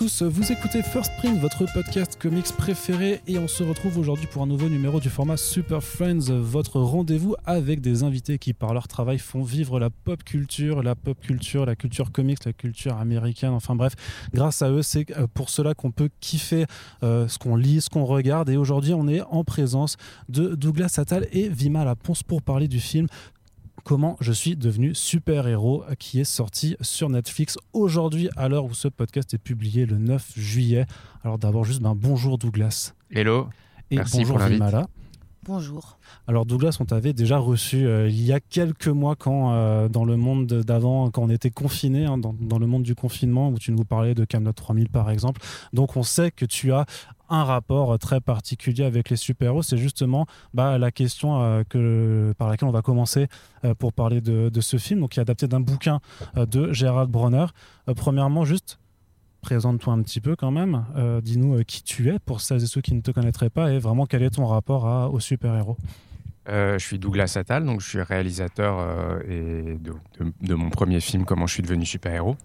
[0.00, 4.46] vous écoutez First Print, votre podcast comics préféré, et on se retrouve aujourd'hui pour un
[4.46, 9.18] nouveau numéro du format Super Friends, votre rendez-vous avec des invités qui, par leur travail,
[9.18, 13.76] font vivre la pop culture, la pop culture, la culture comics, la culture américaine, enfin
[13.76, 13.92] bref,
[14.32, 16.66] grâce à eux, c'est euh, pour cela qu'on peut kiffer
[17.04, 19.96] euh, ce qu'on lit, ce qu'on regarde, et aujourd'hui, on est en présence
[20.28, 23.06] de Douglas Attal et Vima Laponce pour parler du film
[23.84, 28.88] Comment je suis devenu super-héros qui est sorti sur Netflix aujourd'hui à l'heure où ce
[28.88, 30.86] podcast est publié le 9 juillet.
[31.22, 32.94] Alors d'abord juste ben, bonjour Douglas.
[33.10, 33.46] Hello.
[33.90, 34.46] Et Merci bonjour pour.
[34.46, 34.86] Vimala.
[35.42, 35.98] Bonjour.
[36.26, 40.06] Alors Douglas, on t'avait déjà reçu euh, il y a quelques mois quand euh, dans
[40.06, 43.58] le monde d'avant, quand on était confiné, hein, dans, dans le monde du confinement, où
[43.58, 45.42] tu nous parlais de Camelot 3000 par exemple.
[45.74, 46.86] Donc on sait que tu as
[47.34, 49.62] un rapport très particulier avec les super-héros.
[49.62, 53.28] C'est justement bah, la question euh, que, par laquelle on va commencer
[53.64, 56.00] euh, pour parler de, ce film, donc qui est adapté d'un bouquin
[56.36, 57.46] euh, de Gérald Bronner.
[57.88, 58.78] Euh, premièrement, juste
[59.42, 60.86] présente-toi un petit peu quand même.
[60.96, 63.72] Euh, Dis-nous euh, qui tu es pour celles et ceux qui ne te connaîtraient pas
[63.72, 65.76] et vraiment quel est ton rapport aux super-héros?
[66.48, 71.24] Euh, je suis Douglas Attal, donc je suis réalisateur euh, et de mon premier film
[71.24, 72.36] Comment je suis devenu super-héros.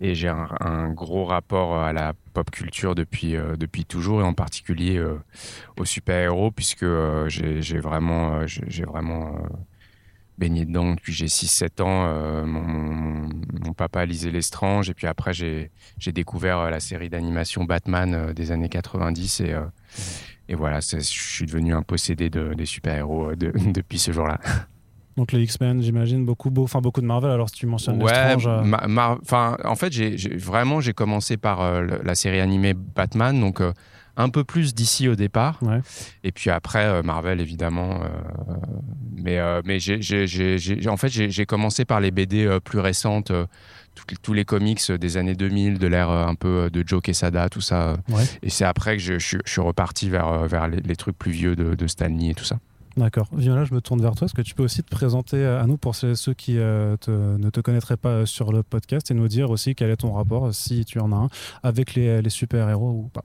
[0.00, 4.24] Et j'ai un, un gros rapport à la pop culture depuis, euh, depuis toujours, et
[4.24, 5.18] en particulier euh,
[5.76, 9.48] aux super-héros, puisque euh, j'ai vraiment, euh, j'ai vraiment euh,
[10.38, 12.06] baigné dedans depuis j'ai 6-7 ans.
[12.06, 13.28] Euh, mon, mon-
[13.64, 15.70] mon papa lisait L'Estrange, et puis après j'ai
[16.12, 19.62] découvert euh, la série d'animation Batman euh, des années 90, et, euh,
[20.48, 24.38] et voilà, je suis devenu un possédé de, des super-héros euh, de- depuis ce jour-là.
[25.18, 27.30] Donc les X-Men, j'imagine, beaucoup, beau- enfin, beaucoup de Marvel.
[27.32, 28.12] Alors si tu mentionnes Ouais,
[28.46, 33.60] euh, enfin, en fait, j'ai vraiment, j'ai commencé par euh, la série animée Batman, donc
[33.60, 33.72] euh,
[34.16, 35.58] un peu plus d'ici au départ.
[35.62, 35.80] Ouais.
[36.22, 38.00] Et puis après, Marvel, évidemment.
[39.16, 43.32] mais mais j'ai- en fait, j'ai commencé par les BD plus récentes,
[44.22, 47.96] tous- les comics des années 2000, de l'ère un peu de Joe Quesada, tout ça.
[48.08, 48.22] Ouais.
[48.42, 51.32] Et c'est après que je, je- je suis reparti vers, vers les, les trucs plus
[51.32, 52.58] vieux de, de Stan Lee et tout ça.
[52.98, 53.28] D'accord.
[53.32, 54.24] Viola, je me tourne vers toi.
[54.24, 57.60] Est-ce que tu peux aussi te présenter à nous pour ceux, qui euh, ne te
[57.60, 60.52] connaîtraient pas euh, sur le podcast et nous dire aussi quel est ton rapport, euh,
[60.52, 61.28] si tu en as un,
[61.62, 63.22] avec les, super-héros ou pas?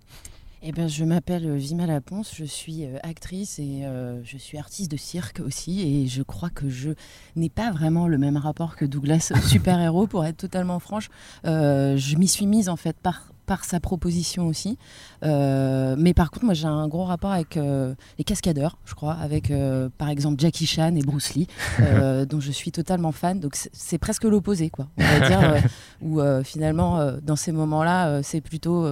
[0.61, 3.83] Eh ben, je m'appelle Vima Laponce, je suis actrice et
[4.23, 5.81] je suis artiste de cirque aussi.
[5.81, 6.91] Et je crois que je
[7.35, 11.09] n'ai pas vraiment le même rapport que Douglas super-héros, pour être totalement franche.
[11.43, 14.77] Je m'y suis mise en fait par, par sa proposition aussi.
[15.23, 19.13] Euh, mais par contre, moi j'ai un gros rapport avec euh, les cascadeurs, je crois,
[19.13, 21.47] avec euh, par exemple Jackie Chan et Bruce Lee,
[22.29, 23.39] dont je suis totalement fan.
[23.39, 24.87] Donc c'est- presque l'opposé, quoi.
[24.97, 25.63] On va dire,
[26.01, 28.85] où finalement, dans ces moments-là, c'est plutôt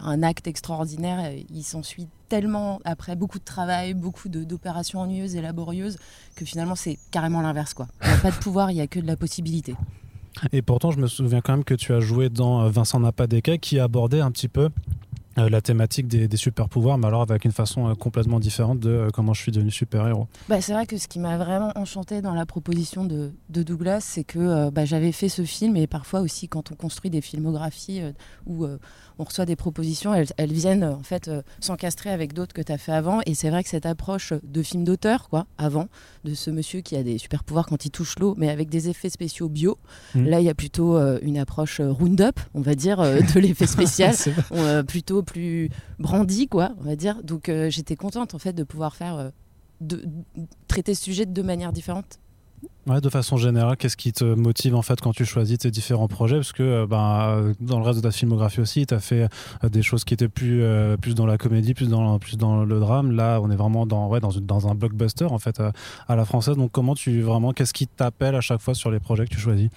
[0.00, 1.32] un acte extraordinaire.
[1.50, 5.96] Il s'ensuit tellement, après beaucoup de travail, beaucoup d'opérations ennuyeuses et laborieuses,
[6.34, 7.86] que finalement c'est carrément l'inverse, quoi.
[8.02, 9.74] Il n'y a pas de pouvoir, il n'y a que de la possibilité.
[10.52, 13.12] Et pourtant, je me souviens quand même que tu as joué dans euh, Vincent n'a
[13.12, 14.70] pas d'écaille qui abordait un petit peu
[15.38, 18.90] euh, la thématique des, des super-pouvoirs, mais alors avec une façon euh, complètement différente de
[18.90, 20.26] euh, comment je suis devenu super-héros.
[20.48, 24.00] Bah, c'est vrai que ce qui m'a vraiment enchanté dans la proposition de, de Douglas,
[24.00, 28.02] c'est que bah, j'avais fait ce film et parfois aussi quand on construit des filmographies
[28.46, 28.66] où
[29.18, 31.30] on reçoit des propositions, elles, elles viennent en fait
[31.60, 33.20] s'encastrer avec d'autres que tu as fait avant.
[33.26, 35.88] Et c'est vrai que cette approche de film d'auteur, quoi, avant,
[36.24, 38.88] de ce monsieur qui a des super pouvoirs quand il touche l'eau, mais avec des
[38.88, 39.78] effets spéciaux bio,
[40.14, 40.28] Mhm.
[40.28, 44.14] là il y a plutôt une approche round-up, on va dire, de l'effet spécial.
[44.86, 47.22] Plutôt plus brandi, quoi, on va dire.
[47.22, 49.30] Donc euh, j'étais contente en fait de pouvoir faire euh,
[49.80, 50.02] de,
[50.68, 52.18] traiter ce sujet de deux manières différentes.
[52.86, 56.36] De façon générale, qu'est-ce qui te motive en fait quand tu choisis tes différents projets?
[56.36, 59.28] Parce que euh, ben, dans le reste de ta filmographie aussi, tu as fait
[59.64, 60.62] des choses qui étaient plus,
[61.00, 63.10] plus dans la comédie, plus dans, plus dans le drame.
[63.10, 65.60] Là, on est vraiment dans, ouais, dans, dans un blockbuster en fait
[66.08, 66.56] à la française.
[66.56, 69.40] Donc, comment tu vraiment, qu'est-ce qui t'appelle à chaque fois sur les projets que tu
[69.40, 69.68] choisis?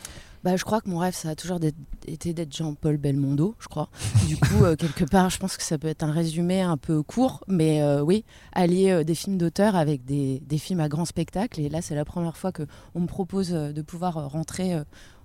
[0.43, 1.59] Bah, je crois que mon rêve, ça a toujours
[2.07, 3.89] été d'être Jean-Paul Belmondo, je crois.
[4.27, 7.03] Du coup, euh, quelque part, je pense que ça peut être un résumé un peu
[7.03, 11.05] court, mais euh, oui, allier euh, des films d'auteur avec des, des films à grand
[11.05, 11.59] spectacle.
[11.59, 12.63] Et là, c'est la première fois que
[12.95, 14.77] on me propose de pouvoir rentrer,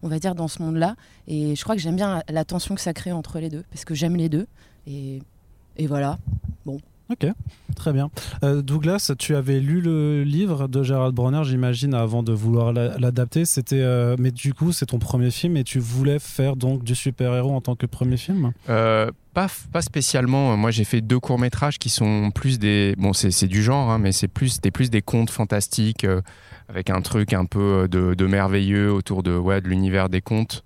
[0.02, 0.96] on va dire, dans ce monde-là.
[1.28, 3.64] Et je crois que j'aime bien la, la tension que ça crée entre les deux,
[3.70, 4.46] parce que j'aime les deux.
[4.87, 5.22] Et,
[5.76, 6.19] et voilà.
[7.10, 7.26] Ok,
[7.76, 8.10] très bien.
[8.42, 12.96] Euh, Douglas, tu avais lu le livre de Gérald Bronner, j'imagine, avant de vouloir la-
[12.96, 13.44] l'adapter.
[13.44, 16.94] C'était, euh, mais du coup, c'est ton premier film et tu voulais faire donc du
[16.94, 18.52] super-héros en tant que premier film?
[18.70, 20.56] Euh, pas, pas spécialement.
[20.56, 22.94] Moi, j'ai fait deux courts métrages qui sont plus des.
[22.96, 26.06] Bon, c'est du genre, hein, mais c'est plus, c'était plus des contes fantastiques
[26.70, 30.64] avec un truc un peu de, de merveilleux autour de, ouais, de l'univers des contes.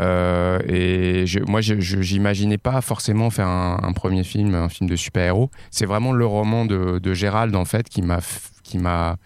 [0.00, 5.50] Euh, et je- moi, j'imaginais pas forcément faire un, premier film, un film de super-héros.
[5.70, 8.18] C'est vraiment le roman de, Gérald, en fait, qui m'a
[8.62, 9.16] qui m'a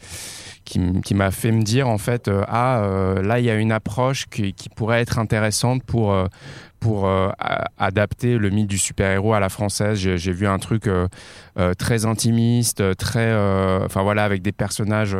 [0.65, 2.87] qui, m'a fait me dire en fait ah
[3.23, 6.15] là il y a une approche qui, qui pourrait être intéressante pour
[6.83, 7.31] pour euh,
[7.79, 9.99] adapter le mythe du super-héros à la française.
[9.99, 11.07] J'ai vu un truc euh,
[11.57, 13.33] euh, très intimiste, très,
[13.85, 15.17] enfin voilà, avec des personnages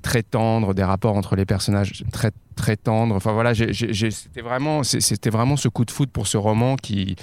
[0.00, 3.14] très tendres, des rapports entre les personnages très très tendres.
[3.14, 7.16] Enfin voilà, c'était vraiment, c'était vraiment ce coup de foot pour ce roman qui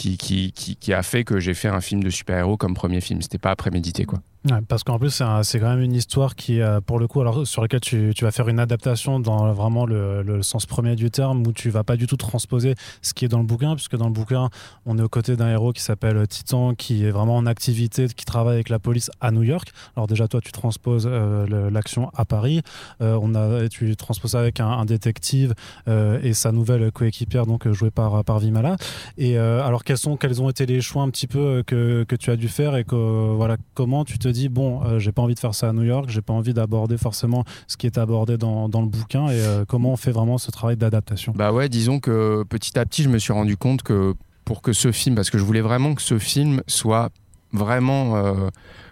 [0.00, 3.22] qui, a fait que j'ai fait un film de super-héros comme premier film.
[3.22, 4.20] C'était pas prémédité, quoi.
[4.68, 7.80] parce qu'en plus, c'est quand même une histoire qui, pour le coup, alors, sur laquelle
[7.80, 11.84] tu, vas faire une adaptation dans vraiment le, sens premier du terme, où tu vas
[11.84, 14.48] pas du tout transposer ce qui est dans le bouquin, puisque dans le bouquin,
[14.86, 18.24] on est aux côtés d'un héros qui s'appelle Titan, qui est vraiment en activité, qui
[18.24, 19.70] travaille avec la police à New York.
[19.96, 22.62] Alors déjà, toi, tu transposes euh, l'action à Paris.
[23.00, 25.54] Euh, on a, tu transposes ça avec un, détective
[25.88, 28.76] euh, et sa nouvelle coéquipière, donc jouée par, par Vimala.
[29.18, 29.84] Et alors,
[30.18, 32.84] quels, ont été les choix un petit peu euh, que, tu as dû faire et
[32.84, 35.72] que, voilà, comment tu te dis, bon, euh, j'ai pas envie de faire ça à
[35.72, 39.40] New York, j'ai pas envie d'aborder forcément ce qui est abordé dans, le bouquin et
[39.40, 41.32] euh, comment on fait vraiment ce travail d'adaptation?
[41.36, 44.14] Bah ouais, disons que petit à petit, je me suis rendu compte que
[44.44, 47.10] pour que ce film, parce que je voulais vraiment que ce film soit
[47.52, 48.50] vraiment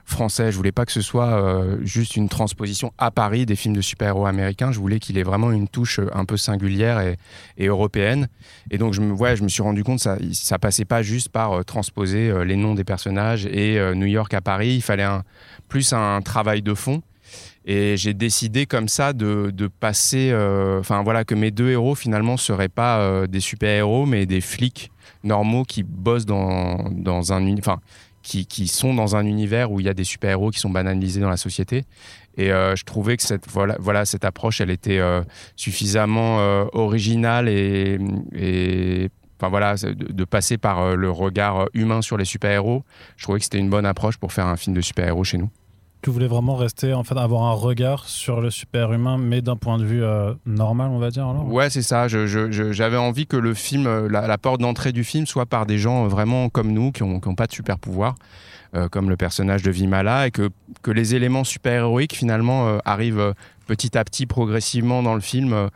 [0.09, 0.51] français.
[0.51, 3.81] Je voulais pas que ce soit euh, juste une transposition à Paris des films de
[3.81, 4.73] super-héros américains.
[4.73, 8.29] Je voulais qu'il ait vraiment une touche euh, un peu singulière et, européenne.
[8.71, 11.03] Et donc, je me, ouais, je me suis rendu compte que ça, ça passait pas
[11.03, 14.75] juste par euh, transposer les noms des personnages et New York à Paris.
[14.77, 15.07] Il fallait
[15.69, 17.03] plus un travail de fond.
[17.65, 20.33] Et j'ai décidé comme ça de, passer,
[20.81, 24.91] enfin voilà, que mes deux héros finalement seraient pas des super-héros, mais des flics
[25.25, 27.81] normaux qui bossent dans, dans un, enfin
[28.29, 31.31] qui, sont dans un univers où il y a des super-héros qui sont banalisés dans
[31.31, 31.85] la société.
[32.37, 35.23] Et euh, je trouvais que cette, voilà, voilà, cette approche, elle était euh,
[35.57, 37.99] suffisamment euh, originale et,
[39.39, 42.85] enfin voilà, de, passer par le regard humain sur les super-héros.
[43.17, 45.51] Je trouvais que c'était une bonne approche pour faire un film de super-héros chez nous
[46.03, 49.79] tu voulais vraiment rester, en fait, avoir un regard sur le super-humain, mais d'un point
[49.79, 51.47] de vue euh, normal, on va dire alors?
[51.51, 52.07] Ouais, c'est ça.
[52.09, 56.05] J'avais envie que le film, euh, la, porte d'entrée du film, soit par des gens
[56.05, 58.15] euh, vraiment comme nous, qui n'ont pas de super-pouvoir,
[58.91, 60.51] comme le personnage de Vimala, et que,
[60.87, 63.35] les éléments super-héroïques, finalement, arrivent
[63.67, 65.69] petit à petit, progressivement dans le film.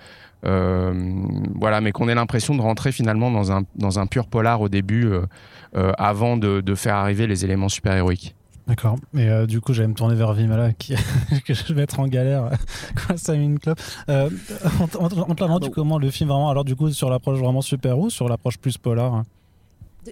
[0.43, 4.69] voilà, mais qu'on ait l'impression de rentrer finalement dans un, dans un pur polar au
[4.69, 5.11] début,
[5.75, 8.37] avant de, de faire arriver les éléments super-héroïques.
[8.73, 8.97] D'accord.
[9.13, 10.95] Et euh, du coup, j'allais me tourner vers Vimala, qui,
[11.45, 12.49] que je vais être en galère
[13.07, 13.79] quand ça une clope.
[14.09, 14.31] Euh,
[14.81, 16.49] on, te tu comment le film vraiment?
[16.49, 19.25] Alors, du coup, sur l'approche vraiment super ou sur l'approche plus polar hein?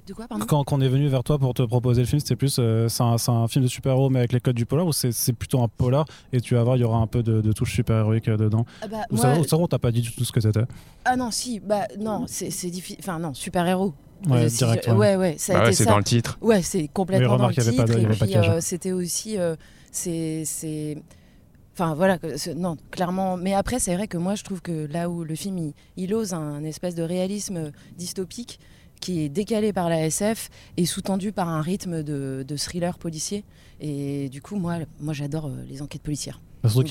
[0.06, 0.44] De, quoi, pardon?
[0.44, 3.02] Quand, on est venu vers toi pour te proposer le film, c'était plus euh, c'est
[3.02, 6.04] un, film de super-héros mais avec les codes du polar ou c'est plutôt un polar
[6.34, 8.66] et tu vas voir, il y aura un peu de, de touche super-héroïque dedans?
[8.82, 9.34] Ah bah, Ou ça,
[9.70, 10.66] t'as pas dit du tout ce que c'était
[11.06, 12.98] Ah non, si, bah non, c'est difficile.
[13.00, 13.94] Enfin, non, super-héros.
[14.28, 15.17] Ouais, direct, ouais.
[15.17, 16.38] ouais, bah c'est dans le titre.
[16.40, 17.99] Ouais, c'est complètement dans le titre.
[17.99, 19.38] et puis, euh, c'était aussi.
[19.38, 19.56] Euh,
[19.90, 20.96] c'est.
[21.72, 22.19] Enfin voilà,
[22.56, 23.37] non, clairement.
[23.37, 26.34] Mais après, c'est vrai que moi, je trouve que là où le film, il, ose
[26.34, 28.60] un espèce de réalisme dystopique
[29.00, 33.44] qui est décalé par la SF et sous-tendu par un rythme de, de, thriller policier.
[33.81, 36.41] Et du coup, moi, moi j'adore euh, les enquêtes policières.
[36.82, 36.88] Donc,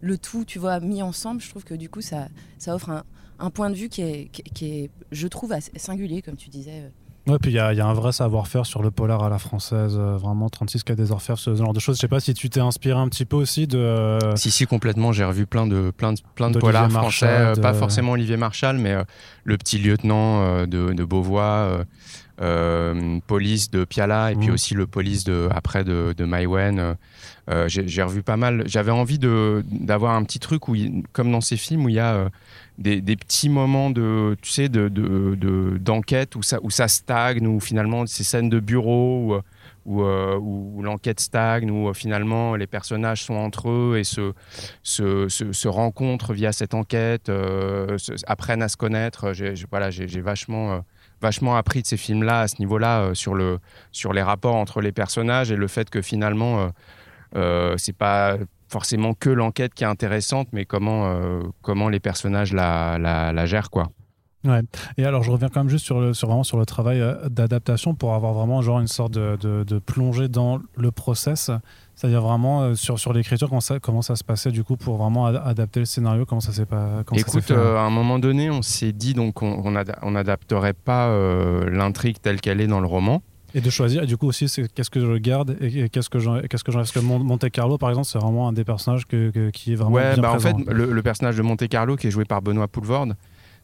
[0.00, 3.04] le tout, tu vois, mis ensemble, je trouve que du coup, ça, ça offre un,
[3.38, 6.90] un point de vue qui est, qui est, je trouve, assez singulier, comme tu disais.
[7.28, 9.96] Ouais, puis il y, y, a un vrai savoir-faire sur le polar à la française,
[9.96, 11.96] euh, vraiment 36 cas des orfèvres, ce genre de choses.
[11.96, 13.78] Je sais pas si tu t'es inspiré un petit peu aussi de.
[13.78, 15.12] Euh, si, si, complètement.
[15.12, 18.76] J'ai revu plein de, plein de, plein de polars français, euh, pas forcément Olivier Marchal,
[18.76, 18.96] mais
[19.44, 21.84] Le Petit Lieutenant de, de Beauvois.
[23.28, 24.54] police de Piala et puis mmh.
[24.54, 26.96] aussi le police de après de, de Maïwen
[27.68, 30.74] j'ai revu pas mal j'avais envie d'avoir un petit truc où
[31.12, 32.30] comme dans ces films où il y a
[32.78, 34.88] des, petits moments de, tu sais, de,
[35.78, 39.42] d'enquête où, ça, où ça stagne, où finalement ces scènes de bureau,
[39.84, 40.38] où, euh,
[40.80, 44.32] l'enquête stagne, où euh, finalement les personnages sont entre eux et se,
[44.82, 49.32] se, se, rencontrent via cette enquête, euh, apprennent à se connaître.
[49.32, 50.84] J'ai, voilà, j'ai, vachement,
[51.20, 53.58] vachement appris de ces films-là à ce niveau-là sur, le,
[53.90, 56.70] sur les rapports entre les personnages et le fait que finalement,
[57.76, 58.38] c'est pas
[58.72, 63.70] forcément que l'enquête qui est intéressante, mais comment, euh, comment les personnages la, la, gèrent,
[63.70, 63.88] quoi.
[64.44, 64.62] Ouais.
[64.96, 67.28] Et alors, je reviens quand même juste sur le, sur, vraiment sur le travail euh,
[67.28, 71.52] d'adaptation pour avoir vraiment genre une sorte de, de, plongée dans le process,
[71.94, 74.96] c'est-à-dire vraiment euh, sur, sur l'écriture, comment ça, comment ça se passait du coup pour
[74.96, 77.04] vraiment adapter le scénario, comment ça s'est pas.
[77.14, 81.08] Écoute, à un moment donné, on s'est dit donc on n'adapterait pas
[81.70, 83.22] l'intrigue telle qu'elle est dans le roman.
[83.54, 86.46] Et de choisir, et du coup aussi, qu'est-ce que je garde et qu'est-ce que je
[86.46, 89.72] qu'est-ce que Parce que Monte Carlo, par exemple, c'est vraiment un des personnages que, qui
[89.72, 89.96] est vraiment.
[89.96, 90.50] Ouais, bien bah présent.
[90.50, 93.14] en fait, le, personnage de Monte Carlo, qui est joué par Benoît Poulvorde,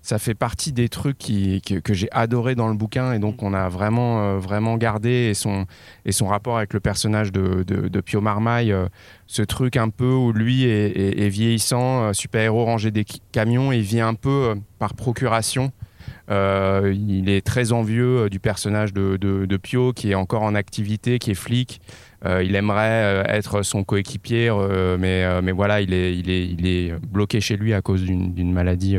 [0.03, 3.53] ça fait partie des trucs qui, que, j'ai adoré dans le bouquin et donc on
[3.53, 5.67] a vraiment, euh, vraiment gardé et son,
[6.05, 8.87] et son rapport avec le personnage de, de, Pio Marmaille, euh,
[9.27, 14.01] ce truc un peu où lui est, vieillissant, euh, super-héros rangé des camions et vit
[14.01, 15.73] un peu par procuration.
[16.31, 21.35] Il est très envieux du personnage de, Pio qui est encore en activité, qui est
[21.35, 21.81] flic.
[22.25, 24.51] il aimerait être son coéquipier,
[24.99, 28.99] mais, voilà, il est, bloqué chez lui à cause d'une maladie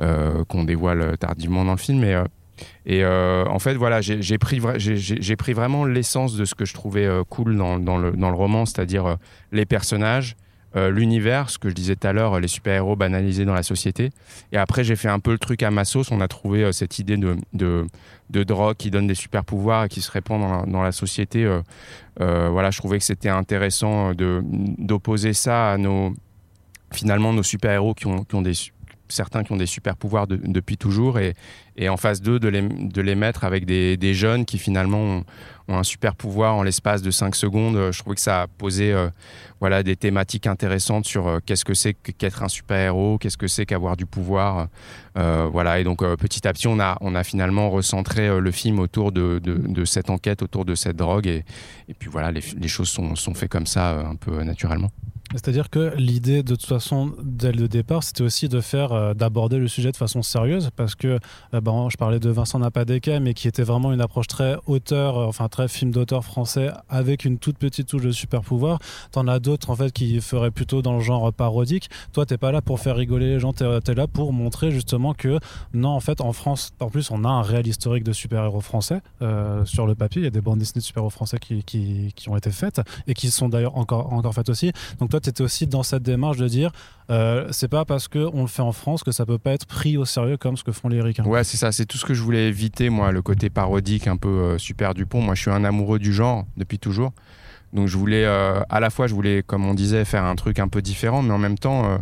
[0.00, 2.04] euh, qu'on dévoile tardivement dans le film.
[2.04, 2.24] Et, euh,
[2.88, 7.98] euh, en fait, voilà, j'ai pris, vraiment l'essence de ce que je trouvais cool dans
[7.98, 9.16] le roman, c'est-à-dire
[9.50, 10.36] les personnages,
[10.74, 14.10] l'univers, ce que je disais tout à l'heure, les super-héros banalisés dans la société.
[14.52, 16.10] Et après, j'ai fait un peu le truc à ma sauce.
[16.10, 20.10] On a trouvé cette idée de, de, drogue qui donne des super-pouvoirs et qui se
[20.10, 21.48] répand dans la, dans la société.
[22.18, 26.14] voilà, je trouvais que c'était intéressant d'opposer ça à nos,
[26.92, 28.54] finalement, nos super-héros qui ont, qui ont des
[29.08, 31.34] certains qui ont des super pouvoirs depuis toujours et,
[31.88, 32.48] en phase 2 de
[33.00, 35.24] les, mettre avec des, jeunes qui finalement ont,
[35.70, 37.92] un super pouvoir en l'espace de 5 secondes.
[37.92, 39.10] Je trouvais que ça a posé euh,
[39.60, 43.66] voilà, des thématiques intéressantes sur euh, qu'est-ce que c'est qu'être un super-héros, qu'est-ce que c'est
[43.66, 44.68] qu'avoir du pouvoir.
[45.18, 48.78] Euh, voilà, et donc petit à petit, on a, on a finalement recentré le film
[48.78, 51.26] autour de, cette enquête, autour de cette drogue.
[51.26, 51.44] Et,
[51.88, 54.90] et puis voilà, les, les choses sont, sont faites comme ça un peu naturellement.
[55.32, 59.58] C'est-à-dire que l'idée, de toute façon, dès le départ, c'était aussi de faire, euh, d'aborder
[59.58, 61.18] le sujet de façon sérieuse, parce que,
[61.52, 65.18] euh, bon, je parlais de Vincent Napadeka, mais qui était vraiment une approche très auteur,
[65.18, 68.78] euh, enfin très film d'auteur français, avec une toute petite touche de super pouvoir.
[69.12, 71.90] T'en as d'autres, en fait, qui feraient plutôt dans le genre parodique.
[72.14, 75.12] Toi, t'es pas là pour faire rigoler les gens, t'es es là pour montrer justement
[75.12, 75.38] que,
[75.74, 79.02] non, en fait, en France, en plus, on a un réel historique de super-héros français
[79.64, 80.22] sur le papier.
[80.22, 82.80] Il y a des bandes dessinées de super-héros français qui, qui, qui, ont été faites
[83.06, 84.72] et qui sont d'ailleurs encore, encore faites aussi.
[84.98, 86.70] Donc, toi, toi, tu étais aussi dans cette démarche de dire
[87.10, 89.96] euh, c'est pas parce qu'on le fait en France que ça peut pas être pris
[89.96, 91.24] au sérieux comme ce que font les Ricains.
[91.24, 94.16] Ouais, c'est ça, c'est tout ce que je voulais éviter, moi, le côté parodique un
[94.16, 95.20] peu euh, super Dupont.
[95.20, 97.12] Moi, je suis un amoureux du genre depuis toujours.
[97.72, 100.58] Donc, je voulais, euh, à la fois, je voulais, comme on disait, faire un truc
[100.58, 101.98] un peu différent, mais en même temps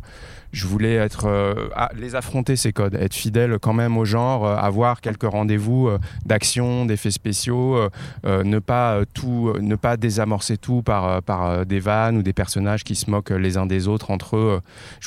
[0.56, 4.56] je voulais être euh, les affronter ces codes, être fidèle quand même au genre, euh,
[4.56, 7.78] avoir quelques rendez-vous euh, d'action, d'effets spéciaux,
[8.24, 12.94] ne pas tout, ne pas désamorcer tout par par des vannes ou des personnages qui
[12.94, 14.60] se moquent les uns des autres entre eux.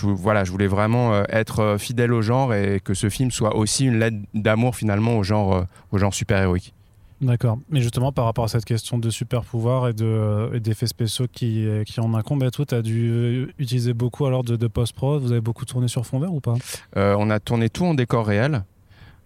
[0.03, 3.99] Voilà, je voulais vraiment être fidèle au genre et que ce film soit aussi une
[3.99, 6.73] lettre d'amour finalement au genre au genre super héroïque.
[7.21, 7.59] D'accord.
[7.69, 11.99] Mais justement, par rapport à cette question de super pouvoir et d'effets spéciaux qui, qui
[11.99, 15.21] en incombent et tout, tu as dû utiliser beaucoup alors de, de post-prod?
[15.21, 16.55] Vous avez beaucoup tourné sur fond vert ou pas?
[16.95, 18.63] Euh, On a tourné tout en décor réel.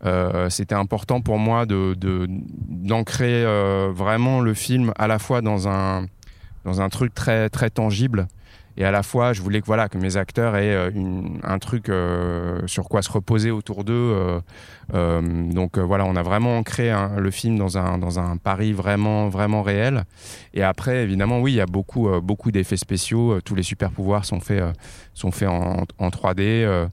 [0.05, 5.41] Euh, c'était important pour moi d'ancrer de, d'ancrer euh, vraiment le film à la fois
[5.41, 6.07] dans un,
[6.65, 8.27] dans un truc très, très tangible
[8.77, 10.92] et à la fois je voulais que voilà que mes acteurs aient euh,
[11.44, 14.42] un truc euh, sur quoi se reposer autour d'eux
[14.94, 19.30] euh, donc voilà on a vraiment ancré le film dans un dans un Paris vraiment
[19.30, 20.03] vraiment réel.
[20.53, 24.25] Et après évidemment oui il y a beaucoup beaucoup d'effets spéciaux tous les super pouvoirs
[24.25, 24.63] sont faits
[25.13, 26.89] sont faits en 3D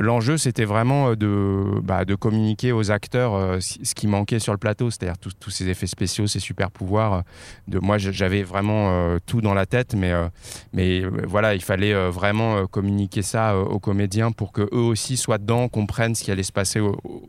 [0.00, 4.52] L'enjeu, c'était vraiment euh, de, bah, de communiquer aux acteurs euh, ce qui manquait sur
[4.52, 7.12] le plateau, c'est-à-dire tous ces effets spéciaux, ces super pouvoirs.
[7.14, 7.20] Euh,
[7.68, 13.56] de, moi, j'avais vraiment tout dans la tête, mais, voilà, il fallait vraiment communiquer ça
[13.58, 16.80] aux comédiens pour que eux aussi soient dedans, comprennent ce qui allait se passer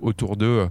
[0.01, 0.67] autour d'eux.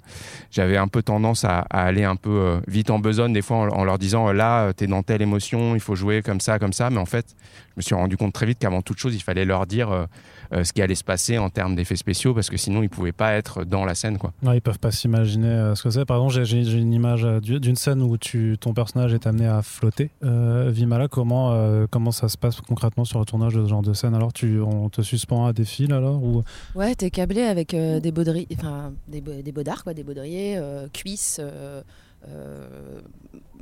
[0.50, 3.98] J'avais un peu tendance à, aller un peu vite en besogne, des fois, en, leur
[3.98, 6.90] disant là, t'es dans telle émotion, il faut jouer comme ça, comme ça.
[6.90, 7.34] Mais en fait,
[7.70, 10.06] je me suis rendu compte très vite qu'avant toute chose, il fallait leur dire
[10.52, 13.12] euh, ce qui allait se passer en termes d'effets spéciaux parce que sinon ils pouvaient
[13.12, 14.32] pas être dans la scène quoi.
[14.42, 16.04] Non, ils peuvent pas s'imaginer euh, ce que c'est.
[16.04, 19.62] Par exemple, j'ai une image euh, d'une scène où tu, ton personnage est amené à
[19.62, 20.10] flotter.
[20.22, 24.14] Vimala, comment, comment ça se passe concrètement sur le tournage de ce genre de scène?
[24.14, 26.42] Alors, tu, on te suspend à des fils alors ou...
[26.74, 30.60] Ouais, t'es câblé avec des, baudriers, enfin, des, des baudards, quoi, des baudriers,
[30.92, 31.40] cuisses.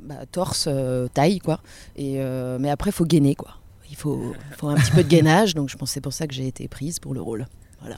[0.03, 0.69] Bah, torse,
[1.13, 1.59] taille, quoi.
[1.95, 2.19] Et,
[2.59, 3.55] mais après, il faut gainer, quoi
[3.95, 6.33] il faut, faut, un petit peu de gainage, donc je pense c'est pour ça que
[6.33, 7.47] j'ai été prise pour le rôle.
[7.79, 7.97] Voilà.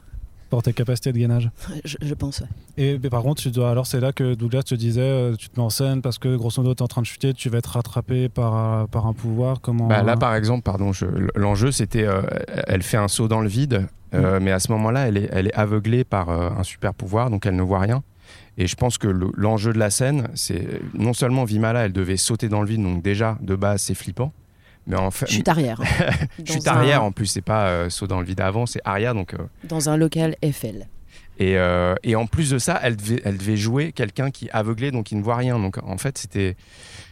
[0.51, 1.50] Pour tes capacités de gainage
[1.84, 2.48] Je, pense, ouais.
[2.77, 5.50] Et mais par contre, tu dois, alors c'est là que Douglas te disait, euh, tu
[5.50, 7.50] te mets en scène parce que grosso modo, tu es en train de chuter, tu
[7.50, 9.60] vas être rattrapé par, euh, par un pouvoir.
[9.60, 10.92] Comment bah, Là, par exemple, pardon,
[11.36, 12.22] l'enjeu, c'était, euh,
[12.68, 14.38] elle fait un saut dans le vide, mm.
[14.39, 17.56] mais à ce moment-là, elle est, elle est aveuglée par un super pouvoir, donc elle
[17.56, 18.04] ne voit rien.
[18.58, 22.50] Et je pense que l'enjeu de la scène, c'est non seulement Vimala, elle devait sauter
[22.50, 24.32] dans le vide, donc déjà, de base, c'est flippant.
[24.88, 25.82] Mais en fait, chute arrière.
[26.46, 29.34] chute arrière en plus, c'est pas euh, saut dans le vide avant, c'est arrière donc.
[29.34, 29.38] Euh.
[29.65, 30.88] Dans un local Eiffel.
[31.39, 34.51] Et, euh, et, en plus de ça, elle devait, elle devait jouer quelqu'un qui est
[34.51, 35.60] aveuglé, donc il ne voit rien.
[35.60, 36.56] Donc en fait, c'était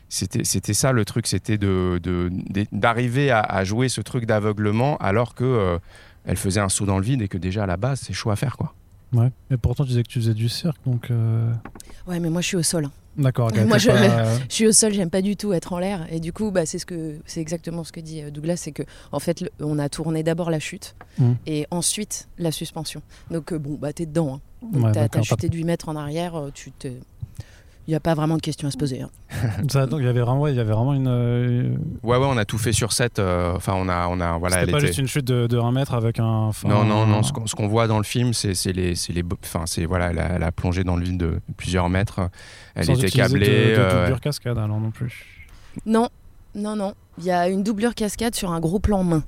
[0.09, 5.35] c'était ça le truc, c'était d'arriver de, d'arriver à, à, jouer ce truc d'aveuglement alors
[5.35, 5.79] que
[6.25, 8.31] elle faisait un saut dans le vide et que déjà à la base, c'est chaud
[8.31, 8.73] à faire quoi.
[9.13, 9.29] Ouais.
[9.51, 11.11] Et pourtant, tu disais que tu faisais du cirque, donc.
[11.11, 11.51] euh,
[12.07, 12.85] Ouais, mais moi je suis au sol.
[12.85, 12.91] hein.
[13.17, 13.47] D'accord.
[13.47, 15.79] ok, Moi, t'es je- pas- Je suis au sol, j'aime pas du tout être en
[15.79, 16.05] l'air.
[16.11, 18.71] Et du coup, bah, c'est ce que c'est exactement ce que dit euh, Douglas, c'est
[18.71, 21.33] que en fait, le- on a tourné d'abord la chute Mm.
[21.47, 23.01] et ensuite la suspension.
[23.31, 24.35] Donc euh, bon, bah t'es dedans.
[24.35, 24.67] hein.
[24.73, 26.89] Donc Ouais, t'as, t'as chuté de 8 mètres en arrière, euh, tu te.
[27.87, 29.01] Il n'y a pas vraiment de questions à se poser.
[29.03, 29.09] hein.
[29.69, 31.07] Ça, donc il y avait vraiment, ouais, il y avait vraiment une.
[31.07, 31.69] euh,
[32.01, 33.19] Ouais, ouais, on a tout fait sur set.
[33.19, 34.87] euh, Enfin, on a, on a, voilà, C'était pas était.
[34.87, 36.25] juste une chute de, de 1 mètre avec un.
[36.25, 37.21] enfin, Non, non, non.
[37.21, 39.85] Ce qu'on, ce qu'on voit dans le film, c'est, c'est les, c'est les, enfin, c'est
[39.85, 42.21] voilà, elle a, elle a plongé dans le vide de plusieurs mètres.
[42.73, 43.47] Elle sans était utiliser câblée.
[43.47, 45.45] De, de euh, doublure cascade, alors non plus.
[45.85, 46.09] Non,
[46.55, 46.93] non, non.
[47.19, 49.23] Il y a une doublure cascade sur un gros plan main.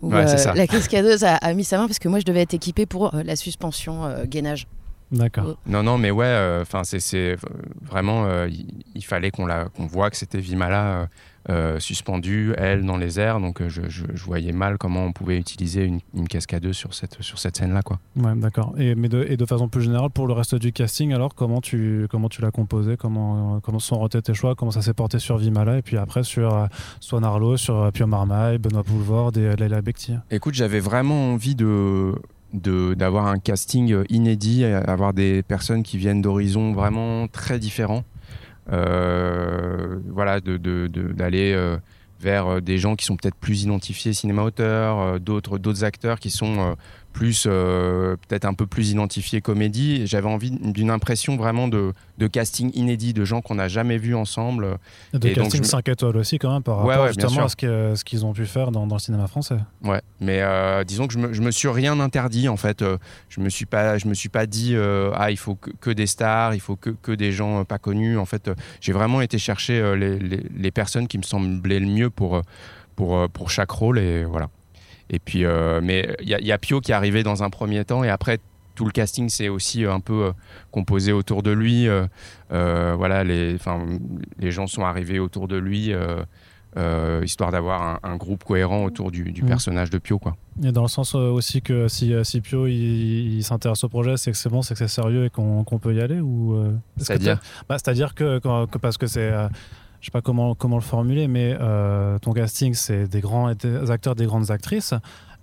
[0.00, 0.54] Où, Ouais, c'est euh, ça.
[0.54, 3.12] La cascadeuse a, a mis sa main parce que moi je devais être équipée pour
[3.14, 4.68] euh, la suspension euh, gainage.
[5.12, 5.56] D'accord.
[5.66, 7.36] Non, non, mais ouais, enfin, c'est, c'est
[7.82, 9.46] vraiment, euh, il, il fallait qu'on
[9.86, 11.06] voit que c'était Vimala euh,
[11.48, 13.40] euh, suspendue, elle dans les airs.
[13.40, 16.94] Donc, euh, je, je- je voyais mal comment on pouvait utiliser une, une cascadeuse sur
[16.94, 17.98] cette, sur cette scène-là, quoi.
[18.16, 18.74] Ouais, d'accord.
[18.78, 21.60] Et, mais de, et de façon plus générale, pour le reste du casting, alors comment
[21.60, 22.96] tu, comment tu l'as composé?
[22.96, 24.54] Comment, comment sont rotés tes choix?
[24.54, 25.78] Comment ça s'est porté sur Vimala?
[25.78, 26.66] Et puis après sur euh,
[27.00, 30.14] Swan Arlo, sur euh, Pio Marmaille, Benoît Poulvord et euh, Leila Bekti.
[30.30, 32.14] Écoute, j'avais vraiment envie de-
[32.52, 38.04] d'avoir un casting euh, inédit, avoir des personnes qui viennent d'horizons vraiment très différents.
[38.72, 41.76] Euh, voilà, de- de- d'aller euh,
[42.20, 46.76] vers des gens qui sont peut-être plus identifiés cinéma-auteur, euh, d'autres d'autres acteurs qui sont
[47.12, 50.06] plus euh, peut-être un peu plus identifiés comédie.
[50.06, 54.14] J'avais envie d'une impression vraiment de, de casting inédit, de gens qu'on n'a jamais vus
[54.14, 54.78] ensemble.
[55.12, 57.44] De Et donc, casting je me- 5 étoiles aussi quand même par rapport ouais, justement
[57.44, 59.56] à ce que- ce qu'ils ont pu faire dans, dans le cinéma français.
[59.82, 62.82] Ouais, mais euh, disons que je me, je me suis rien interdit en fait.
[62.82, 62.96] Euh,
[63.28, 65.90] je me suis pas, je me suis pas dit euh, ah il faut que, que
[65.90, 68.18] des stars, il faut que, que des gens pas connus.
[68.18, 72.10] En fait, j'ai vraiment été chercher les, les- les personnes qui me semblaient le mieux
[72.10, 72.42] pour
[72.96, 74.48] pour pour chaque rôle et voilà.
[75.10, 77.42] Et puis, euh, mais il y, a- il y a Pio qui est arrivé dans
[77.42, 78.38] un premier temps et après
[78.76, 80.32] tout le casting c'est aussi euh, un peu euh,
[80.70, 81.88] composé autour de lui.
[82.50, 83.56] voilà, les,
[84.38, 85.92] les gens sont arrivés autour de lui.
[86.76, 89.48] euh, histoire d'avoir un, un groupe cohérent autour du, du Mhm.
[89.48, 90.36] personnage de Pio quoi.
[90.62, 94.30] Et dans le sens aussi que si, si Pio il, il s'intéresse au projet, c'est
[94.30, 96.72] que c'est bon, c'est que c'est sérieux et qu'on qu'on peut y aller ou euh,
[96.96, 98.38] C'est-à-dire bah, C'est-à-dire que,
[98.80, 99.48] parce que c'est, euh,
[100.00, 103.90] je sais pas comment, comment le formuler, mais euh, ton casting c'est des grands des
[103.90, 104.94] acteurs, des grandes actrices.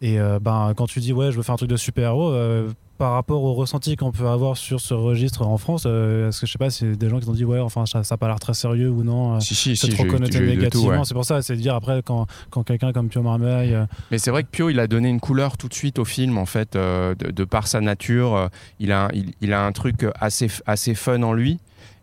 [0.02, 2.70] Et euh, ben, quand tu dis ouais, je veux faire un truc de super-héros, euh,
[3.00, 6.52] par rapport au ressenti qu'on peut avoir sur ce registre en France, est-ce que je
[6.52, 8.40] sais pas si des gens qui t'ont dit ouais, enfin ça, ça a pas l'air
[8.40, 10.90] très sérieux ou non Si, si, c'est si, trop connoté négativement.
[10.90, 11.00] ouais.
[11.04, 13.78] C'est pour ça, c'est de dire après quand, quand quelqu'un comme Pio Marmaille,
[14.10, 16.40] Mais c'est vrai que Pio, il a donné une couleur tout de suite au film,
[16.40, 18.50] en fait, de, de par sa nature.
[18.80, 21.60] il, a, il, il a un truc assez, assez fun en lui.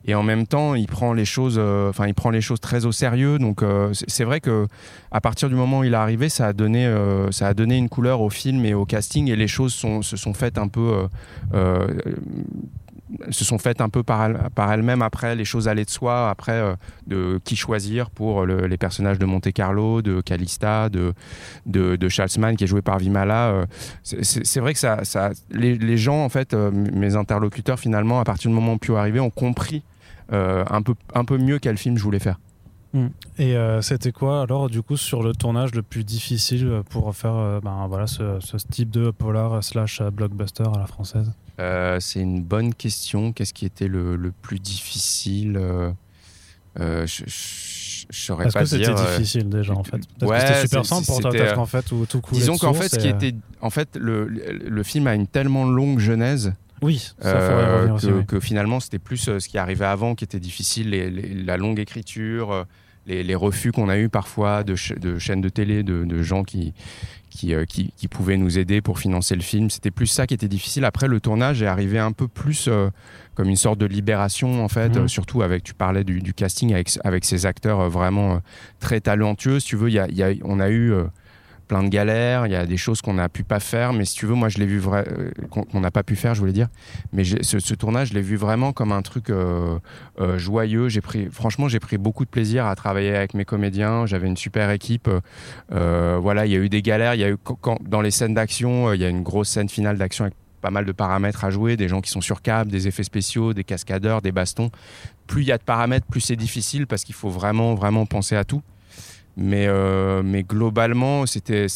[0.07, 2.85] Et en même temps, il prend les choses, euh, enfin, il prend les choses très
[2.85, 3.39] au sérieux.
[3.39, 4.67] Donc, euh, c'est vrai que
[5.11, 7.79] à partir du moment où il est arrivé, ça a donné, euh, ça a donné
[7.79, 9.29] une couleur au film et au casting.
[9.31, 11.07] Et les choses se sont faites un peu,
[13.31, 15.01] se sont faites un peu par, par elles-mêmes.
[15.01, 16.29] Après, les choses allaient de soi.
[16.29, 16.75] Après,
[17.07, 21.15] de qui choisir pour le- les personnages de Monte Carlo, de Calista, de
[21.65, 23.65] de, Charles Mann qui est joué par Vimala.
[24.03, 28.55] c'est- vrai que ça, ça les, gens, en fait, mes interlocuteurs, finalement, à partir du
[28.55, 29.83] moment où Pio est arrivé, ont compris
[30.31, 32.39] un, peu, un peu mieux quel film je voulais faire.
[33.39, 37.35] Et euh, c'était quoi alors du coup sur le tournage le plus difficile pour faire
[37.35, 41.33] euh, ben, voilà, ce, ce type de polar slash euh, blockbuster à la française?
[41.59, 43.33] Euh, c'est une bonne question.
[43.33, 45.91] Qu'est-ce qui était le, le plus difficile euh,
[46.79, 48.97] euh, Je je- je saurais Est-ce pas que c'était dire.
[48.97, 49.97] euh, difficile déjà en fait?
[50.23, 52.75] Ouais, que c'était super simple pour toi parce qu'en fait tout, tout coulait Disons qu'en
[52.75, 55.99] fait, ce qui euh, était, en fait, le, le, le film a une tellement longue
[55.99, 58.07] genèse Oui, ça Euh, aussi.
[58.07, 58.27] que, oui.
[58.27, 61.57] que finalement c'était plus euh, ce qui arrivait avant qui était difficile, les- les- la
[61.57, 62.65] longue écriture, euh,
[63.07, 66.23] les, les refus qu'on a eu parfois de, ch- de chaînes de télé, de, de
[66.23, 66.73] gens qui,
[67.31, 69.69] qui, euh, qui, qui pouvaient nous aider pour financer le film.
[69.71, 70.85] C'était plus ça qui était difficile.
[70.85, 72.89] Après, le tournage est arrivé un peu plus euh,
[73.35, 76.73] comme une sorte de libération, en fait, euh, surtout avec, tu parlais du, du casting
[76.73, 78.41] avec, avec ces acteurs vraiment
[78.81, 79.61] très talentueux.
[79.61, 80.93] Si tu veux, y a, y a- on a eu
[81.65, 84.15] plein de galères, il y a des choses qu'on n'a pu pas faire, mais si
[84.15, 86.53] tu veux, moi je l'ai vu vrai, euh, qu'on n'a pas pu faire, je voulais
[86.53, 86.69] dire.
[87.13, 89.79] Mais ce, tournage, je l'ai vu vraiment comme un truc euh,
[90.21, 90.89] euh, joyeux.
[90.89, 94.07] J'ai pris, franchement, j'ai pris beaucoup de plaisir à travailler avec mes comédiens.
[94.07, 95.11] J'avais une super équipe.
[95.71, 97.15] Voilà, il y a eu des galères.
[97.15, 99.69] Il y a eu quand, dans les scènes d'action, il y a une grosse scène
[99.69, 102.71] finale d'action avec pas mal de paramètres à jouer, des gens qui sont sur câble,
[102.71, 104.71] des effets spéciaux, des cascadeurs, des bastons.
[105.27, 108.35] Plus il y a de paramètres, plus c'est difficile parce qu'il faut vraiment, vraiment penser
[108.35, 108.63] à tout.
[109.37, 111.67] Mais, euh, mais globalement, c'était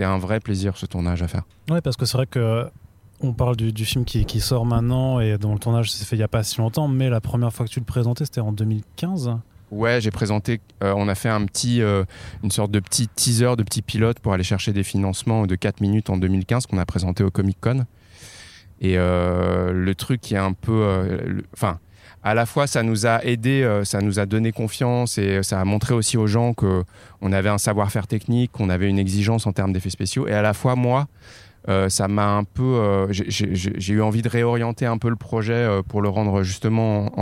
[0.00, 1.44] un vrai plaisir ce tournage à faire.
[1.70, 2.66] Ouais, parce que c'est vrai que
[3.22, 6.16] on parle du, du film qui, qui sort maintenant et dont le tournage s'est fait
[6.16, 8.42] il n'y a pas si longtemps, mais la première fois que tu le présentais, c'était
[8.42, 9.38] en 2015.
[9.70, 12.04] Ouais, j'ai présenté, euh, on a fait un petit, euh,
[12.44, 15.80] une sorte de petit teaser, de petit pilote pour aller chercher des financements de 4
[15.80, 17.86] minutes en 2015 qu'on a présenté au Comic Con.
[18.82, 21.42] Et le truc qui est un peu.
[21.54, 21.78] Enfin
[22.26, 25.60] à la fois ça nous a aidé, euh, ça nous a donné confiance et ça
[25.60, 26.82] a montré aussi aux gens que
[27.20, 30.26] on avait un savoir-faire technique, qu'on avait une exigence en termes d'effets spéciaux.
[30.26, 31.06] Et à la fois moi,
[31.68, 35.68] euh, ça m'a un peu, euh, j'ai eu envie de réorienter un peu le projet
[35.86, 37.12] pour le rendre justement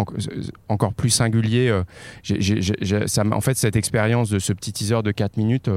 [0.71, 1.71] encore plus singulier.
[1.71, 5.69] en fait, cette expérience de ce petit teaser de 4 minutes,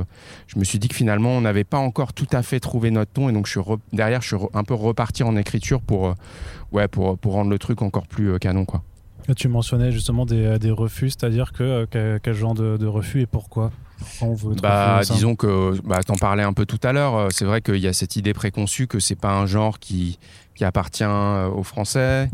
[0.48, 3.12] je me suis dit que finalement, on n'avait pas encore tout à fait trouvé notre
[3.12, 3.28] ton.
[3.28, 3.50] Et donc,
[3.92, 6.16] derrière, je suis un peu reparti en écriture pour,
[6.72, 8.64] ouais, pour rendre le truc encore plus canon.
[8.64, 8.84] Quoi.
[9.36, 13.72] Tu mentionnais justement des, euh, refus, c'est-à-dire que euh, quel, genre de, refus et pourquoi?
[14.22, 17.16] On veut bah, disons que bah, t'en parlais un peu tout à l'heure.
[17.16, 20.20] Euh, c'est vrai qu'il y a cette idée préconçue que c'est pas un genre qui,
[20.56, 22.30] qui appartient aux Français.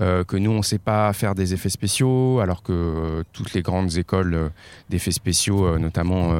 [0.00, 3.54] Euh, que nous, on ne sait pas faire des effets spéciaux, alors que euh, toutes
[3.54, 4.48] les grandes écoles euh,
[4.88, 6.34] d'effets spéciaux, notamment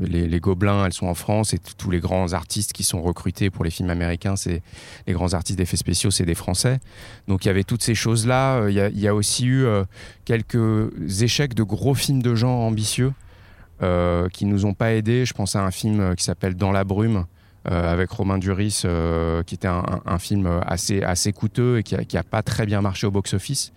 [0.00, 3.64] les, Gobelins, elles sont en France, et tous les grands artistes qui sont recrutés pour
[3.64, 4.62] les films américains, c'est
[5.06, 6.80] les grands artistes d'effets spéciaux, c'est des Français.
[7.28, 8.68] Donc il y avait toutes ces choses-là.
[8.68, 9.66] Il y, a aussi eu
[10.24, 10.90] quelques
[11.22, 13.12] échecs de gros films de genre ambitieux.
[14.32, 15.24] qui nous ont pas aidés.
[15.24, 17.26] Je pense à un film qui s'appelle Dans la brume,
[17.64, 22.42] avec Romain Duris, euh, qui était un, film assez, assez coûteux et qui n'a pas
[22.42, 23.72] très bien marché au box-office.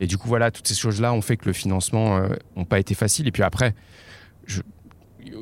[0.00, 2.28] Et du coup, voilà, toutes ces choses-là ont fait que le financement n'a
[2.58, 3.26] euh, pas été facile.
[3.26, 3.74] Et puis après,
[4.46, 4.62] je,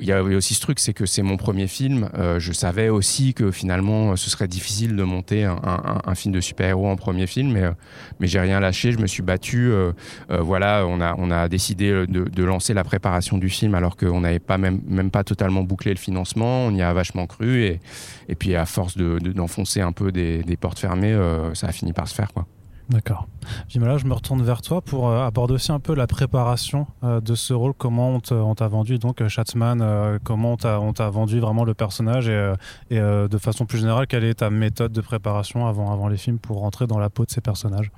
[0.00, 2.08] il y avait aussi ce truc, c'est que c'est mon premier film.
[2.14, 6.88] Euh, je savais aussi que finalement, ce serait difficile de monter un, film de super-héros
[6.88, 7.72] en premier film, mais, euh,
[8.20, 8.92] j'ai rien lâché.
[8.92, 9.70] Je me suis battu.
[9.70, 9.92] Euh,
[10.28, 11.00] voilà, on
[11.30, 15.62] a, décidé de, lancer la préparation du film alors qu'on n'avait pas même, pas totalement
[15.62, 16.66] bouclé le financement.
[16.66, 17.80] On y a vachement cru et,
[18.28, 21.16] et puis à force d'enfoncer un peu des, des portes fermées,
[21.54, 22.46] ça a fini par se faire, quoi.
[22.90, 23.28] D'accord.
[23.76, 27.20] Là, je me retourne vers toi pour euh, aborder aussi un peu la préparation euh,
[27.20, 27.72] de ce rôle.
[27.72, 32.52] Comment on t'a vendu donc Schatzman euh, Comment on t'a vendu vraiment le personnage et,
[32.90, 36.38] et de façon plus générale, quelle est ta méthode de préparation avant, avant les films
[36.40, 37.92] pour rentrer dans la peau de ces personnages?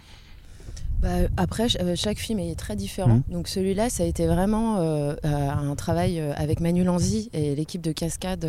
[1.02, 3.16] Bah, après, euh, chaque film est très différent.
[3.16, 3.32] Mmh.
[3.32, 7.82] Donc celui-là, ça a été vraiment euh, euh, un travail avec Manu Lanzi et l'équipe
[7.82, 8.46] de Cascade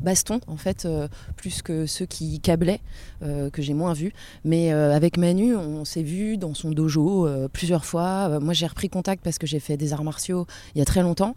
[0.00, 0.88] Baston, en fait,
[1.36, 2.80] plus que ceux qui câblaient,
[3.20, 4.12] que j'ai moins vu.
[4.44, 8.40] Mais avec Manu, on s'est vu dans son dojo plusieurs fois.
[8.40, 11.02] moi, j'ai repris contact parce que j'ai fait des arts martiaux il y a très
[11.02, 11.34] longtemps,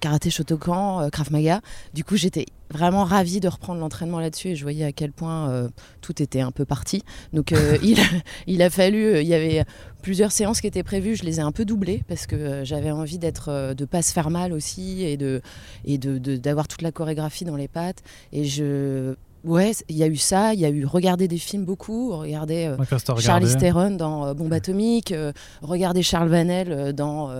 [0.00, 1.60] karaté Shotokan, Krav Maga.
[1.94, 5.50] Du coup, j'étais vraiment ravie de reprendre l'entraînement là-dessus et je voyais à quel point
[5.50, 5.68] euh,
[6.00, 7.02] tout était un peu parti.
[7.32, 8.04] Donc euh, il, a,
[8.46, 9.64] il, a, fallu, euh, il y avait
[10.02, 13.18] plusieurs séances qui étaient prévues, je les ai un peu doublées parce que j'avais envie
[13.18, 15.40] d'être, de pas se faire mal aussi et de
[15.84, 18.02] et de, d'avoir toute la chorégraphie dans les pattes.
[18.32, 19.14] Et je
[19.46, 22.66] Ouais, il y a eu ça, il y a eu regarder des films beaucoup, regarder
[22.66, 25.32] euh, Charlie Theron dans euh, Bombe Atomique, euh,
[25.62, 27.30] regarder Charles Vanel dans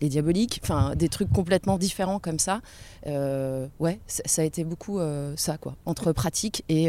[0.00, 2.60] Les Diaboliques, enfin des trucs complètement différents comme ça.
[3.04, 5.00] ouais, ça a été beaucoup
[5.34, 6.88] ça quoi, entre pratique et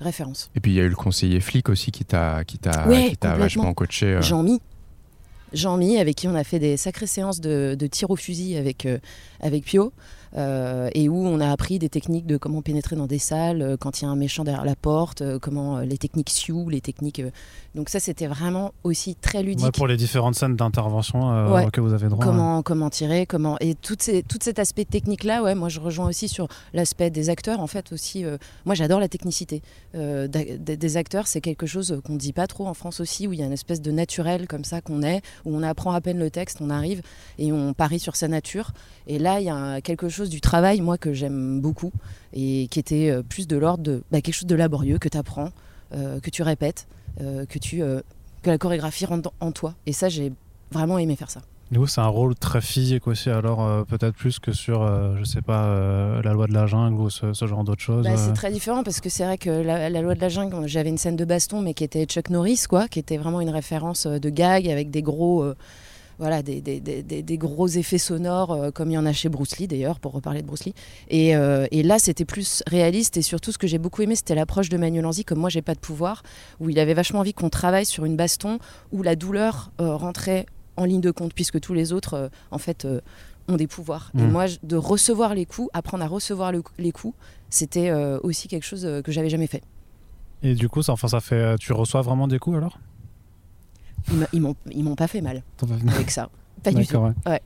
[0.00, 0.50] référence.
[0.56, 2.84] Et puis il y a eu le conseiller flic aussi qui t'a qui t'a
[3.36, 4.18] vachement coaché.
[4.20, 4.60] Jean-Mi.
[5.52, 8.88] Jean-Mi, avec qui on a fait des sacrées séances de, de tir au fusil avec,
[9.40, 9.92] avec Pio.
[10.36, 13.76] Euh, et où on a appris des techniques de comment pénétrer dans des salles euh,
[13.78, 16.82] quand il y a un méchant derrière la porte, euh, comment les techniques Sioux, les
[16.82, 17.22] techniques.
[17.74, 19.72] donc ça, c'était vraiment aussi très ludique.
[19.72, 22.24] pour les différentes scènes d'intervention que vous avez droit.
[22.24, 25.80] Comment, comment tirer, comment et tout, ces, tout cet aspect technique là, ouais, moi je
[25.80, 27.60] rejoins aussi sur l'aspect des acteurs.
[27.60, 28.24] En fait aussi,
[28.64, 29.62] moi j'adore la technicité
[29.94, 31.26] des acteurs.
[31.26, 33.46] C'est quelque chose qu'on ne dit pas trop en France aussi, où il y a
[33.46, 36.58] une espèce de naturel comme ça qu'on est, où on apprend à peine le texte,
[36.60, 37.02] on arrive
[37.38, 38.72] et on parie sur sa nature.
[39.06, 41.92] Et là, il y a quelque chose du travail, moi, que j'aime beaucoup,
[42.32, 45.18] et qui était euh, plus de l'ordre de bah, quelque chose de laborieux que tu
[45.18, 45.50] apprends,
[45.94, 46.86] euh, que tu répètes,
[47.20, 49.74] euh, que, tu, que la chorégraphie rentre en toi.
[49.86, 50.32] Et ça, j'ai
[50.70, 51.40] vraiment aimé faire ça.
[51.70, 54.86] Du coup, c'est un rôle très physique aussi, alors peut-être plus que sur,
[55.18, 58.04] je sais pas, la loi de la jungle ou ce, genre d'autres choses.
[58.04, 60.90] Bah, c'est très différent parce que c'est vrai que la, loi de la jungle, j'avais
[60.90, 64.06] une scène de baston, mais qui était Chuck Norris, quoi, qui était vraiment une référence
[64.06, 65.44] de gag avec des gros
[66.18, 69.58] voilà, des, des, des, gros effets sonores, euh, comme il y en a chez Bruce
[69.58, 70.74] Lee d'ailleurs, pour reparler de Bruce Lee.
[71.08, 73.16] Et, euh, et là, c'était plus réaliste.
[73.16, 75.62] Et surtout, ce que j'ai beaucoup aimé, c'était l'approche de Manuel Lanzi, comme moi, j'ai
[75.62, 76.22] pas de pouvoir,
[76.60, 78.58] où il avait vachement envie qu'on travaille sur une baston
[78.92, 82.86] où la douleur euh, rentrait en ligne de compte, puisque tous les autres, en fait,
[83.48, 84.12] ont des pouvoirs.
[84.14, 84.30] Et mmh.
[84.30, 87.14] moi, de recevoir les coups, apprendre à recevoir les coups,
[87.48, 87.90] c'était
[88.22, 89.62] aussi quelque chose que j'avais jamais fait.
[90.42, 92.78] Et du coup, ça, enfin, ça fait, tu reçois vraiment des coups alors?
[94.32, 94.40] Ils
[94.82, 95.42] m'ont pas fait mal
[95.88, 96.28] avec ça.
[96.62, 96.98] Pas du tout.
[96.98, 97.40] Ouais.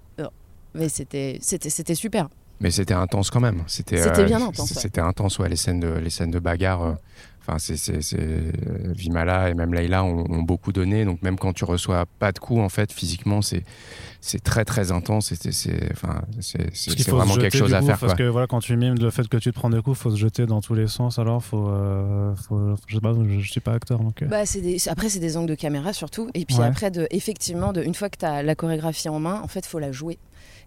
[0.75, 2.29] Mais c'était super.
[2.61, 3.63] Mais c'était intense quand même.
[3.67, 4.75] C'était euh, bien intense.
[4.75, 5.49] C'était intense, ouais.
[5.49, 6.83] Les scènes de, les scènes de bagarre.
[6.83, 6.93] Euh,
[7.41, 8.15] enfin, c'est
[8.95, 11.07] Vimala et même Layla ont, ont, beaucoup donné.
[11.07, 13.65] Donc même quand tu reçois pas de coups, en fait, physiquement, c'est
[14.21, 15.33] c'est très très intense.
[15.35, 17.99] C'est enfin, c'est vraiment quelque chose à faire.
[17.99, 20.11] Parce que voilà, quand tu mimes le fait que tu te prends des coups, faut
[20.11, 21.19] se jeter dans tous les sens.
[21.19, 24.23] Alors, faut, euh, faut je sais pas, je, suis pas acteur donc.
[24.25, 26.31] Bah, des, après, c'est des angles de caméra surtout.
[26.35, 29.41] Et puis après, de, effectivement, de, une fois que tu as la chorégraphie en main,
[29.43, 30.19] en fait, faut la jouer.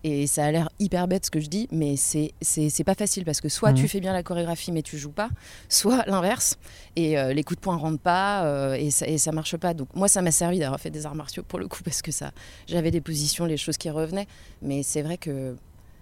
[0.05, 3.39] Et ça a l'air hyper bête ce que je dis, mais c'est pas facile parce
[3.39, 3.87] que soit tu mhm.
[3.87, 5.29] fais bien la chorégraphie mais tu joues pas,
[5.69, 6.57] soit l'inverse
[6.97, 9.73] et euh, les coups de poing rentrent pas euh, et, ça, et ça marche pas.
[9.73, 12.11] Donc moi ça m'a servi d'avoir fait des arts martiaux pour le coup parce que
[12.11, 12.31] ça
[12.67, 14.27] j'avais des positions, les choses qui revenaient,
[14.61, 15.55] mais c'est vrai que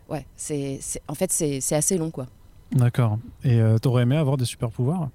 [0.10, 2.26] ouais, c'est en fait c'est assez long quoi.
[2.72, 3.20] D'accord.
[3.44, 5.10] Et euh, t'aurais aimé avoir des super pouvoirs?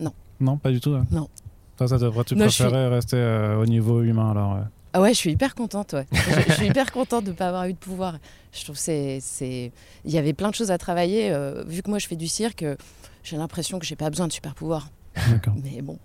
[0.00, 0.12] Non.
[0.40, 0.94] Non, pas du tout.
[0.94, 1.06] Hein?
[1.12, 1.28] Non.
[1.78, 4.58] Ça, ça devrait, tu préférais rester au niveau humain alors
[4.92, 5.94] ah ouais, je suis hyper contente.
[5.94, 6.06] Ouais.
[6.12, 8.18] je, suis hyper contente de ne pas avoir eu de pouvoir.
[8.52, 9.72] Je trouve c'est c'est
[10.04, 11.30] il y avait plein de choses à travailler.
[11.30, 12.64] Euh, vu que moi je fais du cirque,
[13.22, 14.90] j'ai l'impression que j'ai pas besoin de super pouvoirs.
[15.64, 15.98] Mais bon.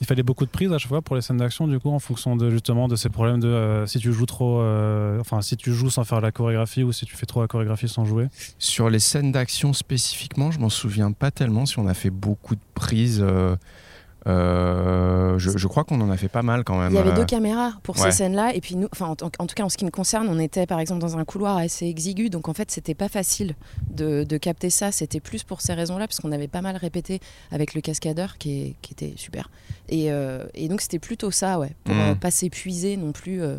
[0.00, 1.98] Il fallait beaucoup de prises à chaque fois pour les scènes d'action, du coup, en
[1.98, 5.56] fonction de justement de ces problèmes de euh, si tu joues trop, euh, enfin si
[5.56, 8.26] tu joues sans faire la chorégraphie ou si tu fais trop la chorégraphie sans jouer.
[8.58, 12.56] Sur les scènes d'action spécifiquement, je m'en souviens pas tellement si on a fait beaucoup
[12.56, 13.20] de prises.
[13.22, 13.56] Euh,
[14.26, 16.92] je, crois qu'on en a fait pas mal quand même.
[16.92, 19.64] Il y avait deux caméras pour ces scènes-là, et puis nous, enfin en, tout cas
[19.64, 22.48] en ce qui me concerne, on était par exemple dans un couloir assez exigu, donc
[22.48, 23.54] en fait c'était pas facile
[23.90, 24.92] de, capter ça.
[24.92, 28.76] C'était plus pour ces raisons-là, parce qu'on avait pas mal répété avec le cascadeur qui,
[28.90, 29.50] était super.
[29.92, 32.16] Euh, et, donc c'était plutôt ça, ouais, pour mmh.
[32.16, 33.58] pas s'épuiser non plus euh,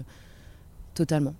[0.94, 1.34] totalement.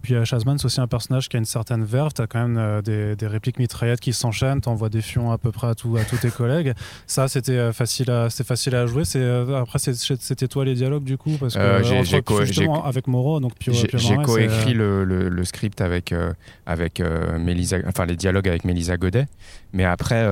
[0.00, 2.12] Puis euh, Chasman, c'est aussi un personnage qui a une certaine verve.
[2.14, 4.60] Tu as quand même euh, des, répliques mitraillettes qui s'enchaînent.
[4.60, 6.72] Tu envoies des fions à peu près à, tout, à tous tes collègues.
[7.06, 9.02] Ça, c'était euh, facile, à, facile à jouer.
[9.56, 11.36] après, c'était toi les dialogues du coup?
[11.38, 16.14] Parce que j'ai justement avec Moreau, donc J'ai coécrit le, le, script avec,
[16.66, 17.02] avec
[17.38, 19.26] Mélisa, enfin les dialogues avec Mélisa Godet.
[19.72, 20.24] Mais après,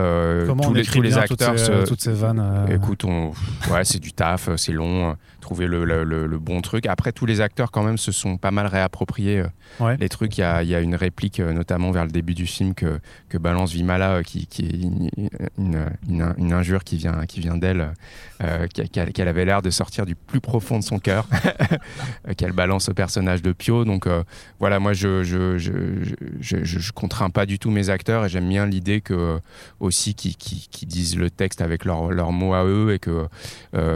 [0.46, 1.55] tous, les, tous les acteurs.
[1.55, 2.66] Toutes ces, toutes ces vannes.
[2.70, 3.33] Écoute, on...
[3.70, 5.16] ouais, c'est du taf, c'est long
[5.50, 6.86] trouver le, le, bon truc.
[6.86, 9.42] Après, tous les acteurs quand même se sont pas mal réappropriés
[9.80, 10.38] euh, les trucs.
[10.38, 13.00] Il y a, y a, une réplique, euh, notamment vers le début du film, que,
[13.28, 15.10] que balance Vimala, euh, qui, qui, est une,
[15.58, 17.92] une, une, injure qui vient, qui vient d'elle,
[18.92, 21.26] qu'elle avait l'air de sortir du plus profond de son cœur,
[22.36, 23.84] qu'elle balance au personnage de Pio.
[23.84, 24.06] Donc
[24.60, 25.72] voilà, moi, je je, je,
[26.40, 29.40] je, je, contrains pas du tout mes acteurs et j'aime bien l'idée que
[29.80, 33.26] aussi qu'ils qui, disent le texte avec leurs leur mots à eux et que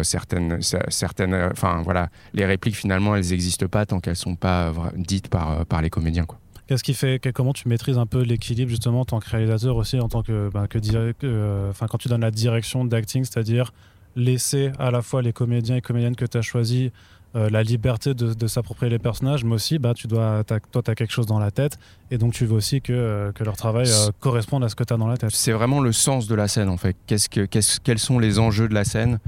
[0.03, 4.73] certaines, certaines euh, enfin voilà, les répliques finalement, elles n'existent pas tant qu'elles sont pas
[4.97, 6.25] dites par, euh, par les comédiens.
[6.25, 6.39] Quoi.
[6.67, 10.01] Qu'est-ce qui fait, comment tu maîtrises un peu l'équilibre justement en tant que réalisateur aussi,
[10.01, 10.79] en tant que, bah, que
[11.25, 13.73] euh, quand tu donnes la direction d'acting, c'est-à-dire
[14.17, 16.91] laisser à la fois les comédiens et comédiennes que tu as choisis
[17.37, 20.95] euh, la liberté de, s'approprier les personnages, mais aussi, bah, tu dois, toi, tu as
[20.95, 21.79] quelque chose dans la tête,
[22.13, 24.85] et donc tu veux aussi que, euh, que leur travail euh, corresponde à ce que
[24.85, 25.31] tu as dans la tête.
[25.33, 26.97] C'est vraiment le sens de la scène, en fait.
[27.09, 29.19] Qu'est-ce que, quels sont les enjeux de la scène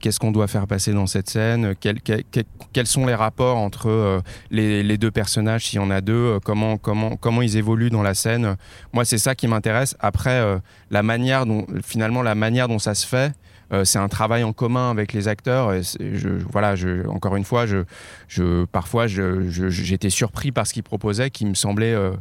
[0.00, 5.10] Qu'est-ce qu'on doit faire passer dans cette scène Quels sont les rapports entre les, deux
[5.10, 8.56] personnages, s'il y en a deux comment, comment, comment ils évoluent dans la scène
[8.92, 9.96] Moi, c'est ça qui m'intéresse.
[10.00, 10.42] Après,
[10.90, 13.32] la manière dont, finalement, la manière dont ça se fait,
[13.72, 15.72] euh, c'est un travail en commun avec les acteurs.
[15.72, 17.84] Et je, voilà, je, encore une fois, je,
[18.28, 22.12] je parfois, j'étais surpris par ce qu'ils proposaient, qui me semblait euh,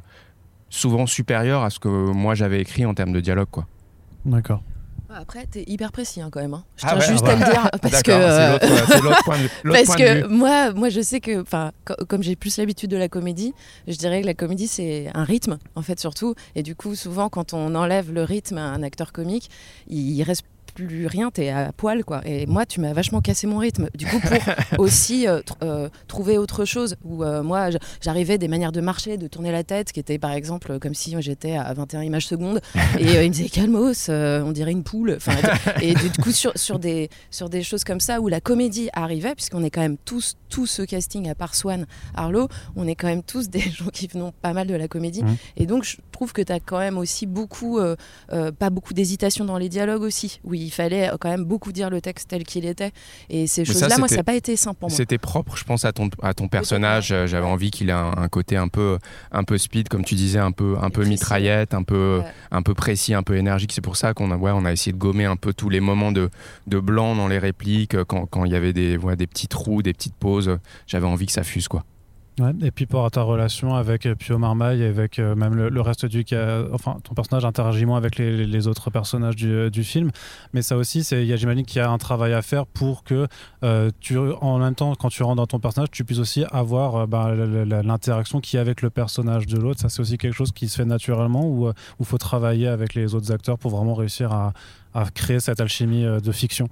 [0.69, 3.67] souvent supérieur à ce que moi j'avais écrit en termes de dialogue, quoi.
[4.25, 4.61] D'accord.
[5.09, 6.53] Après, t'es hyper précis hein, quand même.
[6.53, 6.65] Hein.
[6.75, 10.27] Je ah tiens juste à le dire parce que c'est l'autre point de parce que
[10.27, 11.71] moi, moi, je sais que, enfin,
[12.09, 13.53] comme j'ai plus l'habitude de la comédie,
[13.87, 16.35] je dirais que la comédie c'est un rythme en fait surtout.
[16.55, 19.49] Et du coup, souvent, quand on enlève le rythme à un acteur comique,
[19.87, 20.43] il reste
[20.77, 22.21] plus rien, t'es à poil quoi.
[22.25, 23.89] Et moi, tu m'as vachement cassé mon rythme.
[23.95, 24.31] Du coup, pour
[24.79, 29.27] aussi euh, euh, trouver autre chose, où euh, moi, j'arrivais des manières de marcher, de
[29.27, 32.61] tourner la tête, qui étaient par exemple comme si j'étais à 21 images secondes,
[32.99, 35.17] et il me disait calmos, on dirait une poule.
[35.81, 39.33] Et du coup, sur, sur, des, sur des choses comme ça, où la comédie arrivait,
[39.33, 43.07] puisqu'on est quand même tous, tout ce casting, à part Swan, Arlo, on est quand
[43.07, 45.23] même tous des gens qui venons pas mal de la comédie.
[45.23, 45.37] Mmh.
[45.57, 47.79] Et donc, je trouve que tu as quand même aussi beaucoup,
[48.59, 50.39] pas beaucoup d'hésitation dans les dialogues aussi.
[50.43, 52.91] Oui, il fallait quand même beaucoup dire le texte tel qu'il était.
[53.29, 54.97] Et ces choses-là, moi, ça n'a pas été simple pour moi.
[54.97, 57.07] C'était propre, je pense, à ton, à ton personnage.
[57.07, 58.97] J'avais envie qu'il ait un, côté un peu,
[59.31, 62.73] un peu speed, comme tu disais, un peu, un peu mitraillette, un peu, un peu
[62.73, 63.71] précis, un peu énergique.
[63.71, 65.79] C'est pour ça qu'on a, ouais, on a essayé de gommer un peu tous les
[65.79, 66.29] moments de,
[66.65, 69.93] de blanc dans les répliques, quand, il y avait des, ouais, des petits trous, des
[69.93, 70.57] petites pauses.
[70.87, 71.83] J'avais envie que ça fuse, quoi
[72.61, 76.23] et puis pour ta relation avec euh, Pio Marmaille, avec euh, même le, reste du
[76.71, 80.11] enfin ton personnage interagit moins avec les, autres personnages du, du, film,
[80.53, 83.27] mais ça aussi, c'est, j'imagine qu'il y a un travail à faire pour que
[83.63, 87.07] euh, tu, en même temps, quand tu rentres dans ton personnage, tu puisses aussi avoir
[87.07, 89.79] bah, l'interaction qui est avec le personnage de l'autre.
[89.79, 93.15] Ça, c'est aussi quelque chose qui se fait naturellement ou il faut travailler avec les
[93.15, 94.53] autres acteurs pour vraiment réussir à
[95.13, 96.67] créer cette alchimie de fiction.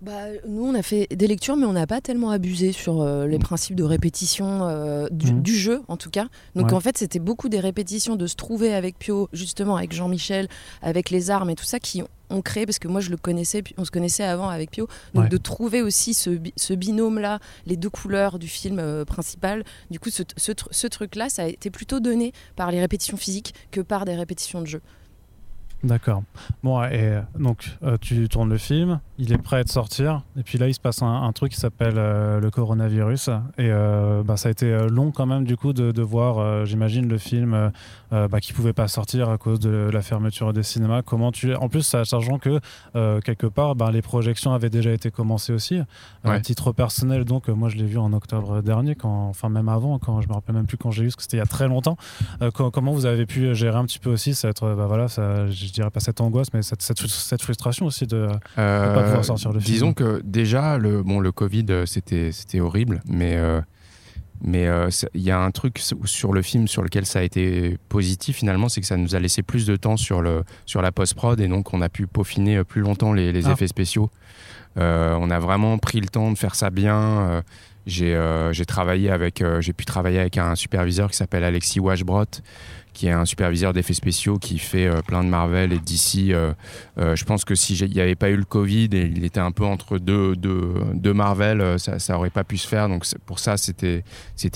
[0.00, 3.26] Bah, nous, on a fait des lectures, mais on n'a pas tellement abusé sur euh,
[3.26, 3.42] les mm.
[3.42, 5.42] principes de répétition euh, mm.
[5.42, 6.28] du, jeu, en tout cas.
[6.54, 10.48] Donc, en fait, c'était beaucoup des répétitions de se trouver avec Pio, justement, avec Jean-Michel,
[10.82, 13.64] avec les armes et tout ça, qui ont créé, parce que moi, je le connaissais,
[13.76, 14.86] on se connaissait avant avec Pio.
[15.14, 19.64] Donc, de trouver aussi ce, binôme-là, les deux couleurs du film euh, principal.
[19.90, 23.80] Du coup, ce, ce truc-là, ça a été plutôt donné par les répétitions physiques que
[23.80, 24.80] par des répétitions de jeu.
[25.84, 26.24] D'accord.
[26.64, 30.22] Bon, et euh, donc euh, tu tournes le film, il est prêt à te sortir,
[30.36, 33.70] et puis là il se passe un, truc qui s'appelle euh, le coronavirus, et
[34.24, 37.70] bah, ça a été long quand même du coup de, voir, j'imagine, le film
[38.10, 41.02] bah, qui pouvait pas sortir à cause de la fermeture des cinémas.
[41.02, 42.60] Comment tu, en plus, sachant que
[43.20, 45.80] quelque part, bah, les projections avaient déjà été commencées aussi.
[46.24, 49.98] À titre personnel, donc moi je l'ai vu en octobre dernier, quand, enfin même avant,
[49.98, 51.46] quand je me rappelle même plus quand j'ai vu, parce que c'était il y a
[51.46, 51.96] très longtemps.
[52.54, 55.90] comment vous avez pu gérer un petit peu aussi cette, bah, voilà, ça je dirais
[55.90, 59.72] pas cette angoisse, mais cette, cette, frustration aussi de ne pas pouvoir sortir le film.
[59.72, 63.60] Disons que déjà, le, bon, le Covid, euh, c'était horrible, mais euh,
[64.40, 67.76] mais euh, il y a un truc sur le film sur lequel ça a été
[67.88, 70.92] positif finalement, c'est que ça nous a laissé plus de temps sur, le, sur la
[70.92, 73.52] post-prod et donc on a pu peaufiner plus longtemps les, les ah.
[73.52, 74.10] effets spéciaux.
[74.76, 77.42] on a vraiment pris le temps de faire ça bien.
[77.86, 82.40] j'ai travaillé avec, j'ai pu travailler avec un superviseur qui s'appelle Alexis Washbrot,
[82.98, 86.32] qui est un superviseur d'effets spéciaux qui fait euh, plein de Marvel et d'ici.
[86.32, 86.52] Euh,
[86.98, 89.52] euh, je pense que s'il n'y avait pas eu le Covid et il était un
[89.52, 92.88] peu entre deux, deux, Marvel, ça, ça aurait pas pu se faire.
[92.88, 94.02] Donc pour ça, c'était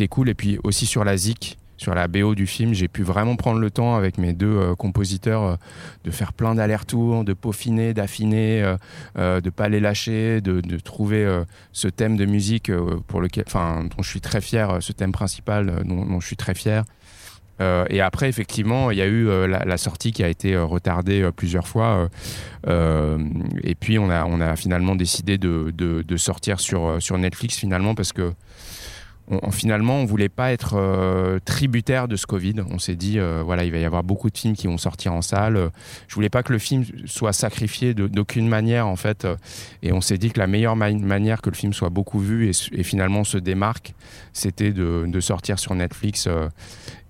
[0.08, 0.28] cool.
[0.28, 3.60] Et puis aussi sur la ZIC, sur la BO du film, j'ai pu vraiment prendre
[3.60, 5.56] le temps avec mes deux compositeurs
[6.02, 8.74] de faire plein d'allers-retours, de peaufiner, d'affiner,
[9.18, 12.72] euh, de pas les lâcher, de, trouver ce thème de musique
[13.06, 16.84] pour lequel, dont je suis très fier, ce thème principal dont je suis très fier.
[17.62, 20.64] Euh, et après, effectivement, il y a eu euh, la, sortie qui a été euh,
[20.64, 22.08] retardée plusieurs fois.
[22.66, 28.32] et puis, on a, finalement décidé de, sortir sur Netflix, finalement, parce que
[29.28, 32.54] on, finalement, on voulait pas être euh, tributaire de ce Covid.
[32.70, 35.12] On s'est dit, euh, voilà, il va y avoir beaucoup de films qui vont sortir
[35.12, 35.70] en salle.
[36.08, 39.26] Je voulais pas que le film soit sacrifié d'aucune manière, en fait.
[39.82, 42.82] Et on s'est dit que la meilleure manière que le film soit beaucoup vu et,
[42.82, 43.94] finalement se démarque,
[44.32, 46.26] c'était de, sortir sur Netflix.
[46.26, 46.48] Euh.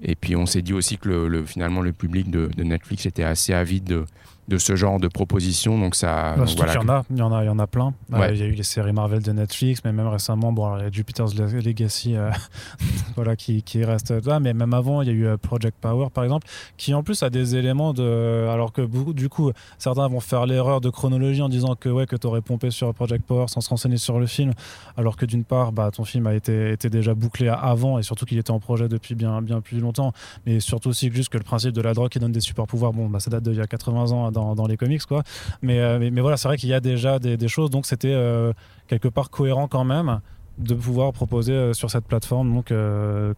[0.02, 3.24] et puis, on s'est dit aussi que le, finalement, le public de, de Netflix était
[3.24, 4.04] assez avide de
[4.48, 5.78] de ce genre de propositions.
[5.78, 7.66] Donc ça, bah, il, y en a, il y en a, il y en a
[7.66, 7.94] plein.
[8.12, 10.82] Euh, il y a eu les séries Marvel de Netflix, mais même récemment, bon, il
[10.82, 12.30] y a Jupiter's Legacy, euh,
[13.16, 14.40] voilà, qui, qui, reste là.
[14.40, 17.22] Mais même avant, il y a eu euh, Project Power, par exemple, qui en plus
[17.22, 21.48] a des éléments de, alors que du coup, certains vont faire l'erreur de chronologie en
[21.48, 24.26] disant que ouais, que tu aurais pompé sur Project Power sans se renseigner sur le
[24.26, 24.52] film,
[24.96, 28.24] alors que d'une part, bah, ton film a été, été déjà bouclé avant et surtout
[28.24, 30.12] qu'il était en projet depuis bien, bien plus longtemps,
[30.46, 32.92] mais surtout aussi juste que le principe de la drogue qui donne des super pouvoirs,
[32.92, 35.22] bon, bah, ça date d'il y a 80 ans dans, les comics, quoi.
[35.64, 38.52] Euh, mais, mais, voilà, c'est vrai qu'il y a déjà des, choses, donc c'était euh,
[38.88, 40.20] quelque part cohérent quand même
[40.58, 42.72] de pouvoir proposer euh, sur cette plateforme donc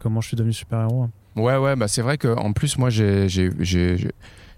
[0.00, 1.08] comment je suis devenu super-héros.
[1.36, 3.26] Ouais, ouais, bah c'est vrai qu'en plus, moi, j'ai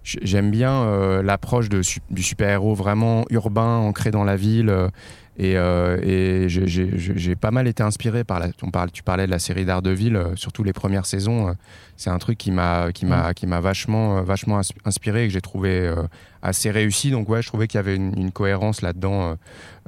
[0.02, 4.90] j'aime bien l'approche du super-héros vraiment urbain, ancré dans la ville.
[5.38, 8.48] Et, et j'ai pas mal été inspiré par la.
[8.62, 11.54] On parle, tu parlais de la série d'Ardeville, surtout les premières saisons
[11.96, 15.40] c'est un truc qui m'a qui m'a qui m'a vachement vachement inspiré et que j'ai
[15.40, 16.02] trouvé euh,
[16.42, 19.34] assez réussi donc ouais je trouvais qu'il y avait une, cohérence là-dedans euh,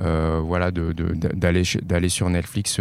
[0.00, 2.80] euh, voilà de d'aller d'aller sur Netflix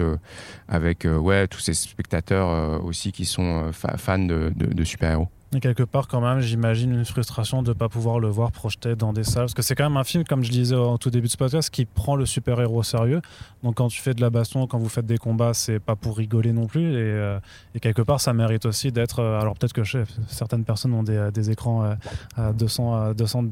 [0.67, 6.09] avec ouais tous ces spectateurs aussi qui sont fans de, de super-héros et quelque part,
[6.09, 9.43] quand même, j'imagine une frustration de ne pas pouvoir le voir projeté dans des salles.
[9.43, 11.37] Parce que c'est quand même un film, comme je disais au tout début de ce
[11.37, 13.21] podcast, qui prend le super-héros au sérieux.
[13.63, 16.17] Donc quand tu fais de la baston, quand vous faites des combats, c'est pas pour
[16.17, 16.91] rigoler non plus.
[16.91, 17.39] Et, euh,
[17.81, 19.19] quelque part, ça mérite aussi d'être.
[19.19, 21.95] Euh, alors peut-être que je sais, certaines personnes ont des, euh, des écrans
[22.35, 23.45] à 200, 200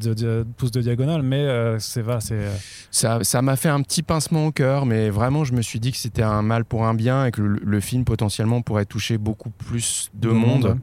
[0.58, 2.46] pouces de diagonale, mais c'est va, c'est.
[2.92, 5.92] Ça, ça m'a fait un petit pincement au cœur, mais vraiment, je me suis dit
[5.92, 9.50] que c'était un mal pour un bien et que le, film potentiellement pourrait toucher beaucoup
[9.50, 10.78] plus de, monde.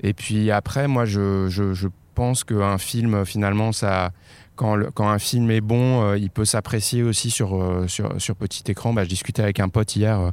[0.00, 4.10] Et puis après, moi, je, je, je pense qu'un film, finalement, ça,
[4.58, 8.34] quand, quand, un film est bon, euh, il peut s'apprécier aussi sur, euh, sur, sur,
[8.34, 8.92] petit écran.
[8.92, 10.32] Bah, je discutais avec un pote hier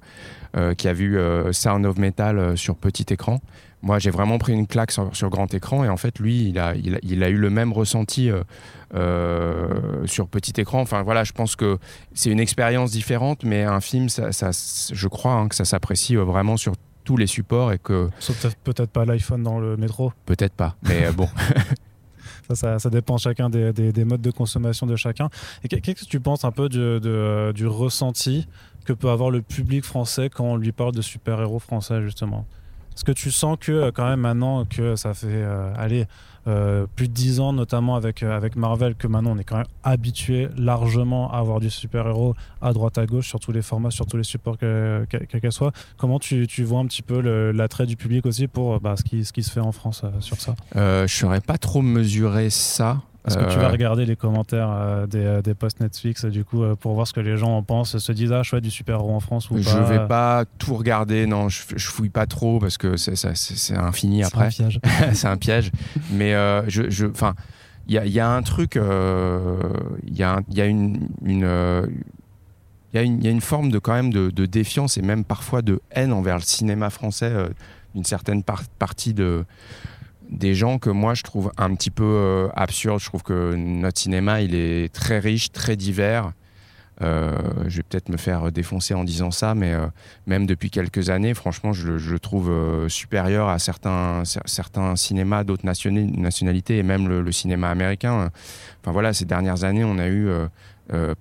[0.58, 1.18] euh, qui a vu
[1.52, 3.40] Sound of Metal sur petit écran.
[3.84, 6.58] Moi, j'ai vraiment pris une claque sur, sur, grand écran et en fait, lui, il
[6.58, 8.32] a, il il a eu le même ressenti
[10.06, 10.82] sur petit écran.
[10.82, 11.78] Enfin, voilà, je pense que
[12.16, 14.32] c'est une expérience différente, mais un film, ça
[14.92, 16.74] je crois hein, que ça s'apprécie vraiment sur
[17.06, 18.10] tous les supports et que.
[18.64, 20.12] peut-être pas l'iPhone dans le métro.
[20.26, 21.30] Peut-être pas, mais euh, bon.
[22.54, 25.30] Ça, ça, dépend chacun des, des, modes de consommation de chacun.
[25.64, 27.00] Et qu'est-ce que tu penses un peu du,
[27.56, 28.48] du ressenti
[28.86, 32.46] que peut avoir le public français quand on lui parle de super-héros français, justement?
[32.96, 35.44] Est-ce que tu sens que quand même maintenant que ça fait
[36.46, 39.66] aller plus de 10 ans, notamment avec, avec Marvel, que maintenant on est quand même
[39.84, 44.06] habitué largement à avoir du super-héros à droite à gauche sur tous les formats, sur
[44.06, 45.72] tous les supports quels qu'elle soit.
[45.98, 47.20] Comment tu, tu, vois un petit peu
[47.52, 50.38] l'attrait du public aussi pour bah, ce, qui, ce qui se fait en France sur
[50.38, 50.56] ça?
[50.74, 53.02] Je ne saurais pas trop mesurer ça.
[53.26, 56.44] Est-ce que tu vas euh, regarder les commentaires euh, des, euh, des, posts Netflix du
[56.44, 58.96] coup pour voir ce que les gens en pensent, se disent ah chouette du super
[58.96, 62.10] héros en France ou je pas Je vais pas tout regarder, non, je, je fouille
[62.10, 64.52] pas trop parce que c'est infini après.
[64.52, 64.80] C'est un piège.
[65.14, 65.72] c'est un piège.
[66.12, 66.34] Mais
[66.68, 67.34] je, enfin,
[67.88, 71.90] il y a, y a, un truc, il y, a, y a une, une
[72.94, 75.62] il y, y, a une forme de quand même de, de, défiance et même parfois
[75.62, 77.34] de haine envers le cinéma français
[77.94, 79.46] d'une certaine partie de
[80.30, 83.00] des gens que moi je trouve un petit peu euh, absurdes.
[83.00, 86.32] Je trouve que notre cinéma, il est très riche, très divers.
[87.02, 89.86] Euh, je vais peut-être me faire défoncer en disant ça, mais euh,
[90.28, 92.52] même depuis quelques années, franchement, je, le trouve
[92.88, 98.32] supérieur à certains, certains cinémas d'autres nationalités et même le, le, cinéma américain.
[98.82, 100.30] Enfin voilà, ces dernières années, on a eu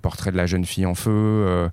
[0.02, 1.70] Portrait de la jeune fille en feu.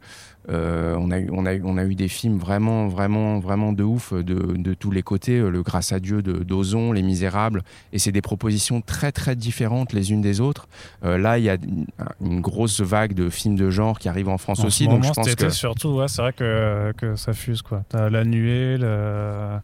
[0.52, 3.74] Euh, on, a eu, on, a eu, on a eu des films vraiment, vraiment, vraiment
[3.74, 5.40] de ouf de, de tous les côtés.
[5.40, 7.64] Euh, le Grâce à Dieu de d'Ozon, Les Misérables.
[7.94, 10.68] Et c'est des propositions très, très différentes les unes des autres.
[11.04, 11.58] Euh, là, il y a
[12.22, 14.88] une, grosse vague de films de genre qui arrivent en France aussi.
[14.88, 15.50] donc je pense que...
[15.50, 17.62] surtout, ouais, c'est vrai que, que ça fuse.
[17.62, 17.84] Quoi.
[17.88, 19.60] T'as La Nuée, le.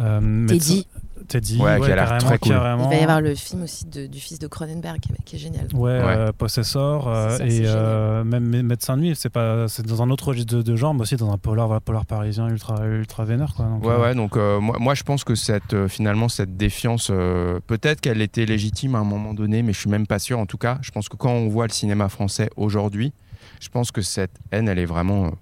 [0.00, 0.86] Euh, Teddy.
[1.28, 2.52] Teddy, ouais, qui a l'air très cool.
[2.52, 5.66] Il va y avoir le film aussi de, du fils de Cronenberg qui est génial.
[5.74, 10.10] Ouais, euh, Possessor euh, et euh, même Médecin de nuit, c'est pas, c'est dans un
[10.10, 13.54] autre registre de, genre, mais aussi dans un polar, polar parisien ultra, ultra vénère.
[13.54, 17.08] Quoi, donc, ouais, ouais, donc moi, moi, je pense que cette, finalement cette défiance,
[17.66, 20.38] peut-être qu'elle était légitime à un moment donné, mais je suis même pas sûr.
[20.38, 23.12] En tout cas, je pense que quand on voit le cinéma français aujourd'hui,
[23.60, 25.32] je pense que cette haine, elle est vraiment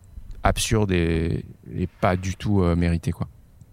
[0.42, 3.26] absurde et, et pas du tout méritée, quoi.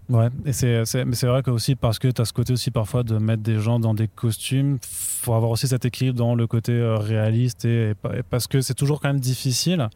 [0.07, 2.69] Ouais, et c'est, mais c'est vrai que aussi parce que tu as ce côté aussi
[2.69, 6.45] parfois de mettre des gens dans des costumes, faut avoir aussi cet équilibre dans le
[6.45, 7.93] côté euh, réaliste et
[8.29, 9.89] parce que c'est toujours quand même difficile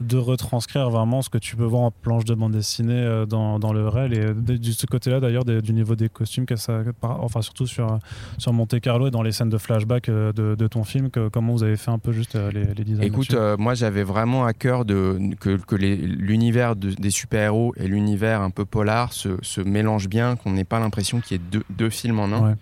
[0.00, 3.58] de retranscrire vraiment ce que tu peux voir en planche de bande dessinée euh, dans,
[3.58, 4.14] dans le réel.
[4.14, 7.98] Et de, ce côté-là, d'ailleurs, du niveau des costumes, que ça, enfin surtout sur,
[8.38, 11.28] sur Monte Carlo et dans les scènes de flashback euh, de, de ton film, que,
[11.28, 14.44] comment vous avez fait un peu juste euh, les, les designs Écoute, moi j'avais vraiment
[14.44, 19.60] à cœur de, que, que l'univers des super-héros et l'univers un peu polar se, se
[19.60, 22.56] mélangent bien, qu'on n'ait pas l'impression qu'il y ait deux, deux films en un.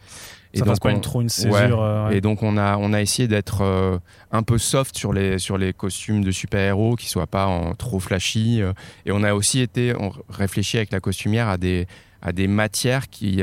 [0.56, 1.82] Et ça donc, pas une, trop une césure.
[1.82, 3.98] Euh, Et donc on a, on a essayé d'être euh,
[4.32, 8.00] un peu soft sur les, sur les costumes de super-héros, qui soient pas en, trop
[8.00, 8.62] flashy.
[8.62, 8.72] Euh.
[9.04, 11.86] et on a aussi été, on réfléchit avec la costumière à des,
[12.22, 13.42] à des matières qui,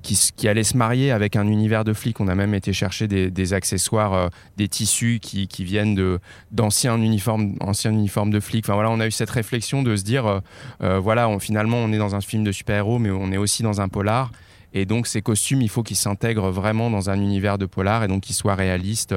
[0.00, 2.18] qui, qui, allaient se marier avec un univers de flics.
[2.20, 6.18] On a même été chercher des, des accessoires, des tissus qui, qui viennent de,
[6.50, 8.64] d'anciens uniformes, anciens uniformes de flics.
[8.64, 10.40] Enfin voilà, on a eu cette réflexion de se dire,
[10.80, 13.80] voilà, on, finalement on est dans un film de super-héros, mais on est aussi dans
[13.80, 14.32] un polar.
[14.74, 18.08] Et donc ces costumes, il faut qu'ils s'intègrent vraiment dans un univers de polar et
[18.08, 19.14] donc qu'ils soient réalistes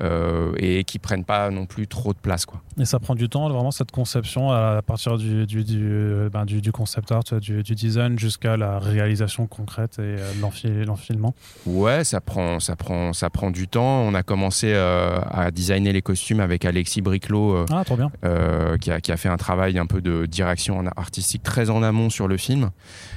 [0.00, 2.44] euh, et qui prennent pas non plus trop de place.
[2.44, 2.60] Quoi.
[2.78, 6.72] Et ça prend du temps, vraiment, cette conception, à partir du, du, du, ben, du,
[6.72, 11.34] concept art, du, design jusqu'à la réalisation concrète et euh, l'enfilement?
[11.64, 14.02] Ouais, ça prend, ça, prend, ça prend du temps.
[14.02, 17.82] On a commencé euh, à designer les costumes avec Alexis Briclot, ah.
[18.78, 22.10] Qui, a, qui, a, fait un travail un peu de direction artistique très en amont
[22.10, 22.70] sur le film.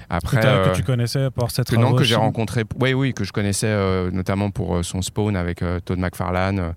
[0.09, 3.31] Après, que, tu connaissais par cette que, non, que j'ai rencontré, oui, oui, que je
[3.31, 3.75] connaissais
[4.11, 6.73] notamment pour son Spawn avec Todd McFarlane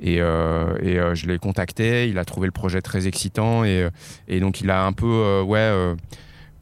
[0.00, 3.88] et, euh, et euh, je l'ai contacté, il a trouvé le projet très excitant et,
[4.28, 5.70] et donc il a un peu euh, ouais,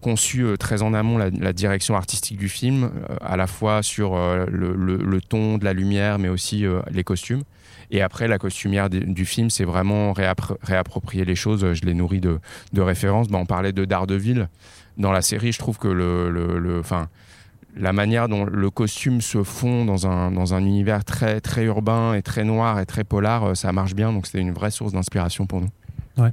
[0.00, 2.90] conçu très en amont la, direction artistique du film,
[3.20, 7.42] à la fois sur le, le, ton de la lumière mais aussi les costumes.
[7.90, 11.72] Et après, la costumière du film, c'est vraiment réapproprier les choses.
[11.72, 12.38] Je l'ai nourri de,
[12.74, 13.28] de références.
[13.28, 14.48] Bah, on parlait de Daredevil.
[14.98, 16.82] Dans la série, je trouve que le, le, le
[17.76, 22.14] la manière dont le costume se fond dans un, dans un univers très, très urbain
[22.14, 24.12] et très noir et très polar, euh, ça marche bien.
[24.12, 25.68] Donc c'était une vraie source d'inspiration pour nous.
[26.16, 26.32] Ouais.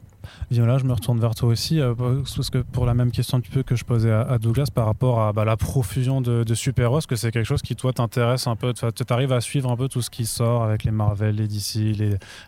[0.51, 3.63] Viola, je me retourne vers toi aussi, euh, parce que pour la même question peu
[3.63, 7.31] que je posais à, Douglas par rapport à bah, la profusion de, super-héros, que c'est
[7.31, 8.73] quelque chose qui, toi, t'intéresse un peu?
[8.73, 11.95] Tu arrives à suivre un peu tout ce qui sort avec les Marvel, les DC,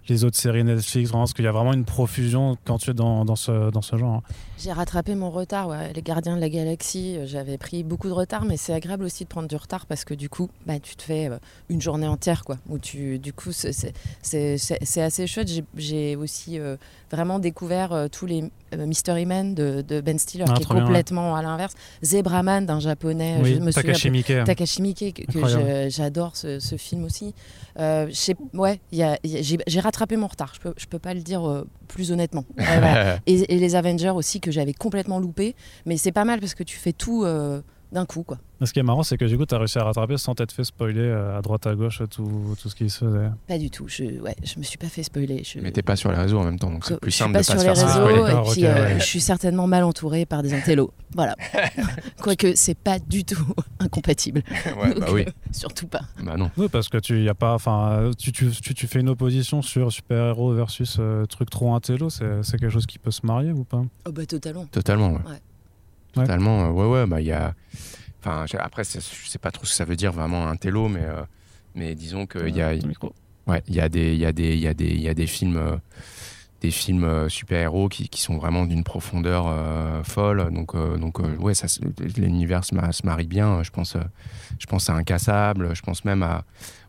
[0.07, 2.93] les, autres séries Netflix, vraiment, parce qu'il y a vraiment une profusion quand tu es
[2.93, 4.23] dans, dans ce, dans ce genre?
[4.57, 8.45] J'ai rattrapé mon retard, les Gardiens de la Galaxie, euh, j'avais pris beaucoup de retard,
[8.45, 11.03] mais c'est agréable aussi de prendre du retard parce que du coup, bah, tu te
[11.03, 11.37] fais euh,
[11.69, 12.57] une journée entière, quoi.
[12.69, 15.49] Où tu, du coup, c'est assez chouette.
[15.75, 16.59] J'ai aussi
[17.11, 18.43] vraiment découvert euh, tous les
[18.73, 21.73] euh, Mystery Men de, de Ben Stiller, Ah, qui est bien, complètement à l'inverse.
[22.03, 24.33] Zebraman d'un japonais, Oui, je me Takashi Miike.
[24.45, 27.33] Takashi Miike, que, j'adore ce, ce film aussi.
[27.79, 28.09] Euh,
[28.53, 32.11] ouais, j'ai j'ai rattrapé mon retard, je peux, je peux pas le dire euh, plus
[32.11, 32.45] honnêtement.
[32.57, 33.19] Ouais, voilà.
[33.25, 35.55] et, et les Avengers aussi, que j'avais complètement loupé.
[35.85, 37.61] Mais c'est pas mal parce que tu fais tout euh,
[37.91, 38.23] d'un coup.
[38.23, 38.37] quoi.
[38.63, 40.51] Ce qui est marrant, c'est que du coup, tu as réussi à rattraper sans t'être
[40.51, 43.29] fait spoiler euh, à droite à gauche tout, tout ce qui se faisait.
[43.47, 45.43] Pas du tout, je, ouais, je me suis pas fait spoiler.
[45.43, 47.41] Je, Mais t'es pas sur les réseaux en même temps, donc c'est plus simple pas
[47.41, 48.31] de pas sur se les faire réseaux spoiler.
[48.49, 48.99] et puis euh, ouais.
[48.99, 50.91] je suis certainement mal entourée par des intellos.
[51.13, 51.35] Voilà.
[52.21, 53.45] Quoique c'est pas du tout
[53.79, 54.41] incompatible.
[54.81, 56.01] Ouais, Donc, bah oui, euh, surtout pas.
[56.23, 56.49] bah non.
[56.57, 59.61] Oui, parce que tu y a pas, enfin, tu, tu, tu, tu fais une opposition
[59.61, 63.51] sur super-héros versus euh, truc trop intello, c'est c'est quelque chose qui peut se marier
[63.51, 63.83] ou pas?
[64.07, 64.65] Oh bah totalement.
[64.65, 65.19] Totalement, ouais.
[66.21, 67.53] Totalement, euh, ouais, ouais, bah il y a.
[68.19, 71.03] Enfin, après, je sais pas trop ce que ça veut dire vraiment un télo, mais,
[71.03, 71.21] euh,
[71.75, 73.13] mais disons qu'il y a, micro.
[73.45, 75.07] ouais, il y a des, il y a des, il y a des, il y
[75.07, 75.77] a des films, euh,
[76.61, 80.49] des films euh, super-héros qui, qui sont vraiment d'une profondeur euh, folle.
[80.51, 81.67] Donc, euh, donc, euh, ouais, ça,
[82.17, 83.63] l'univers se, se marie bien.
[83.63, 84.01] Je pense, euh,
[84.59, 85.75] je pense à Incassable.
[85.75, 86.43] Je pense même à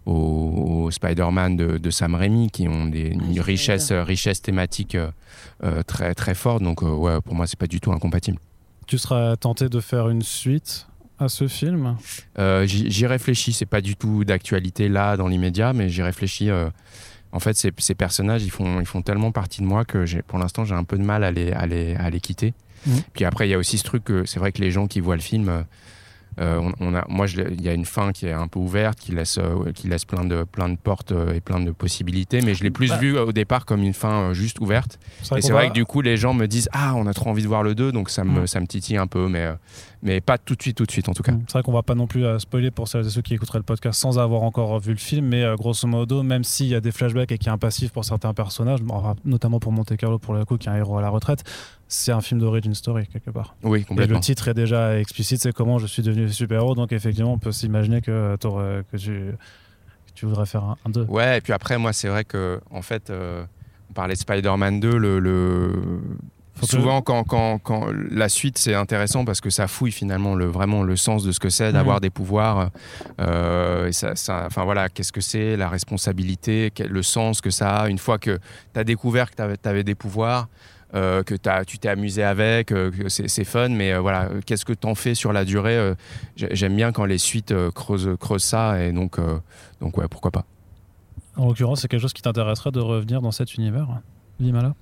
[0.07, 4.95] au, au Spider-Man de, de Sam Raimi qui ont des, une j'ai richesse, richesse thématique
[4.95, 5.11] euh,
[5.63, 6.63] euh, très, très forte.
[6.63, 8.39] Donc, euh, ouais, pour moi, c'est pas du tout incompatible.
[8.89, 10.87] Tu seras tenté de faire une suite
[11.19, 11.97] à ce film
[12.39, 16.51] Euh, J'y réfléchis, c'est pas du tout d'actualité là dans l'immédiat, mais j'y réfléchis.
[16.51, 16.71] euh,
[17.31, 20.39] en fait, ces, ces personnages, ils font, ils font tellement partie de moi que pour
[20.39, 22.55] l'instant, j'ai un peu de mal à les, à les, à les quitter.
[22.87, 23.03] Mhm.
[23.13, 25.01] Puis après, il y a aussi ce truc que c'est vrai que les gens qui
[25.01, 25.63] voient le film, euh,
[26.41, 29.13] on, on a, moi, il y a une fin qui est un peu ouverte, qui
[29.13, 32.55] laisse, euh, qui laisse plein de, plein de portes euh, et plein de possibilités, mais
[32.55, 32.97] je l'ai plus Bah.
[32.99, 34.99] vu au départ comme une fin euh, juste ouverte.
[35.37, 37.31] Et c'est vrai va- que du coup, les gens me disent Ah, on a trop
[37.31, 38.47] envie de voir le 2, donc ça me, Mhm.
[38.47, 39.55] ça me titille un peu, mais, euh,
[40.03, 41.33] mais pas tout de suite, tout de suite en tout cas.
[41.47, 43.59] C'est vrai qu'on va pas non plus euh, spoiler pour celles et ceux qui écouteraient
[43.59, 46.75] le podcast sans avoir encore vu le film, mais euh, grosso modo, même s'il y
[46.75, 48.81] a des flashbacks et qu'il y a un passif pour certains personnages,
[49.25, 51.43] notamment pour Monte Carlo pour le coup, qui est un héros à la retraite,
[51.89, 53.57] c'est un film d'origin story quelque part.
[53.63, 54.17] Oui, Et complètement.
[54.17, 57.53] le titre est déjà explicite, c'est comment je suis devenu super-héros, donc effectivement, on peut
[57.53, 59.11] s'imaginer que, euh, que, tu,
[60.07, 61.05] que tu voudrais faire un 2.
[61.05, 63.45] Ouais, et puis après, moi, c'est vrai que, en fait, euh,
[63.91, 66.01] on parlait de Spider-Man 2, le.
[66.67, 70.83] Souvent, quand, quand, quand la suite, c'est intéressant parce que ça fouille finalement le, vraiment
[70.83, 72.01] le sens de ce que c'est d'avoir Mhm.
[72.03, 72.71] des pouvoirs.
[73.21, 77.51] Euh, et ça, ça- enfin voilà, qu'est-ce que c'est, la responsabilité, quel- le sens que
[77.51, 77.89] ça a.
[77.89, 78.39] Une fois que
[78.75, 80.49] tu as découvert que tu avais, des pouvoirs,
[80.95, 81.35] euh, que
[81.67, 85.15] tu t'es amusé avec, euh, que c'est fun, mais euh, voilà, qu'est-ce que t'en fais
[85.15, 85.93] sur la durée
[86.37, 89.17] j'ai- J'aime bien quand les suites creusent, creusent ça, et donc,
[89.81, 90.45] donc ouais, pourquoi pas.
[91.37, 93.87] En l'occurrence, c'est quelque chose qui t'intéresserait de revenir dans cet univers,
[94.41, 94.73] Limala Euh,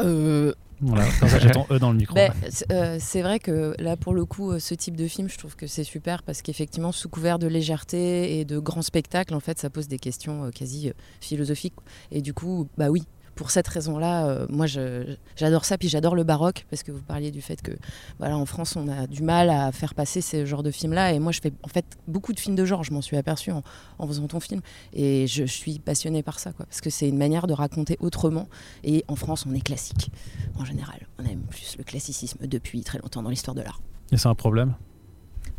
[0.00, 2.14] euh, Voilà, comme ça j'ai ton E dans le micro.
[2.14, 5.28] Ben, c'est euh, c'est vrai que là, pour le coup, euh, ce type de film,
[5.28, 9.34] je trouve que c'est super parce qu'effectivement, sous couvert de légèreté et de grands spectacles,
[9.34, 11.74] en fait, ça pose des questions quasi philosophiques.
[12.10, 13.04] Et du coup, bah oui.
[13.34, 17.30] Pour cette raison-là, euh, moi j'adore ça, puis j'adore le baroque parce que vous parliez
[17.30, 17.72] du fait que,
[18.18, 21.12] voilà, en France, on a du mal à faire passer ce genre de films-là.
[21.12, 22.84] Et moi, je fais en fait beaucoup de films de genre.
[22.84, 23.62] Je m'en suis aperçue en,
[23.98, 24.60] en faisant ton film,
[24.92, 27.96] et je, je suis passionnée par ça, quoi, parce que c'est une manière de raconter
[28.00, 28.48] autrement.
[28.84, 30.10] Et en France, on est classique
[30.58, 31.06] en général.
[31.18, 33.80] On aime plus le classicisme depuis très longtemps dans l'histoire de l'art.
[34.12, 34.74] Et c'est un problème?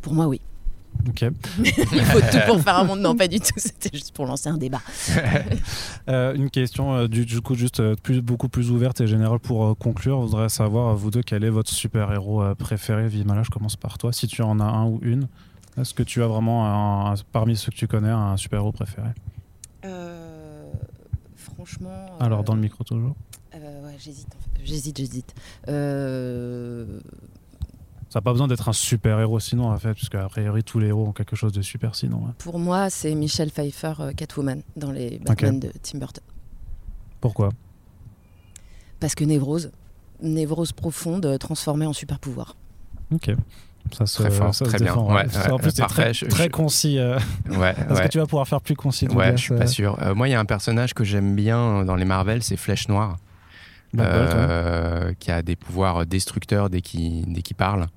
[0.02, 0.40] Pour moi, oui.
[1.08, 1.26] Ok.
[1.60, 1.66] Il
[2.06, 3.00] faut tout pour faire un monde.
[3.00, 3.54] Non, pas du tout.
[3.58, 4.82] C'était juste pour lancer un débat.
[6.08, 9.40] Euh, une question euh, du, du coup juste euh, plus, beaucoup plus ouverte et générale
[9.40, 10.22] pour euh, conclure.
[10.22, 13.08] Je voudrais savoir, vous deux, quel est votre super-héros euh, préféré?
[13.08, 14.14] Vimala, je commence par toi.
[14.14, 15.28] Si tu en as un ou une,
[15.80, 19.10] est-ce que tu as vraiment, un- un- parmi ceux que tu connais, un super-héros préféré?
[19.84, 20.64] Euh,
[21.36, 21.90] franchement.
[21.90, 23.16] euh, Alors, dans le micro toujours.
[23.56, 24.28] euh, ouais, j'hésite.
[24.28, 24.62] en fait.
[24.64, 25.34] J'hésite, j'hésite.
[28.16, 30.88] Ça n'a pas besoin d'être un super-héros sinon, en fait, puisque a priori, tous les
[30.88, 32.24] héros ont quelque chose de super sinon.
[32.30, 32.34] hein.
[32.38, 36.24] pour moi, c'est Michelle Pfeiffer, euh, Catwoman, dans les Batman de Tim Burton.
[37.20, 37.50] Pourquoi?
[39.02, 39.70] Parce que névrose,
[40.22, 42.56] névrose profonde, euh, transformée en super pouvoir.
[43.14, 43.32] Ok.
[43.92, 44.88] Ça se, Très fort, ça se très bien.
[44.94, 46.98] défend, Ouais, en plus, c'est très, je- très je- concis.
[46.98, 48.04] euh, Ouais, Est-ce ouais.
[48.04, 50.02] que tu vas pouvoir faire plus concis Ouais, je suis pas sûr.
[50.02, 52.88] Euh, moi, il y a un personnage que j'aime bien dans les Marvel, c'est Flèche
[52.88, 53.18] Noire,
[53.94, 54.36] Black Bolt, ouais.
[54.40, 57.88] euh, qui a des pouvoirs destructeurs dès qu'il dès qu'il parle.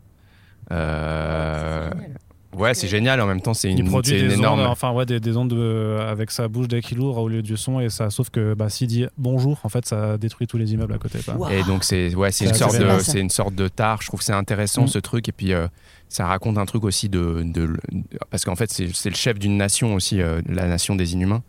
[0.70, 1.90] Euh,
[2.56, 3.20] ouais, c'est génial.
[3.20, 4.60] En même temps, c'est Il une, produit c'est une des énorme.
[4.60, 7.42] ondes, enfin ouais, des, des ondes de- avec sa bouche dès qu'il ouvre au lieu
[7.42, 10.58] du son et ça, sauf que bah, s'il dit bonjour, en fait, ça détruit tous
[10.58, 11.18] les immeubles à côté.
[11.50, 14.02] Et donc c'est ouais, c'est une sorte de c'est une sorte de tare.
[14.02, 14.88] Je trouve que c'est intéressant Mm.
[14.88, 15.66] ce truc et puis euh,
[16.08, 17.76] ça raconte un truc aussi de, de-
[18.30, 21.42] parce qu'en fait c'est le chef d'une nation aussi, euh, la nation des inhumains.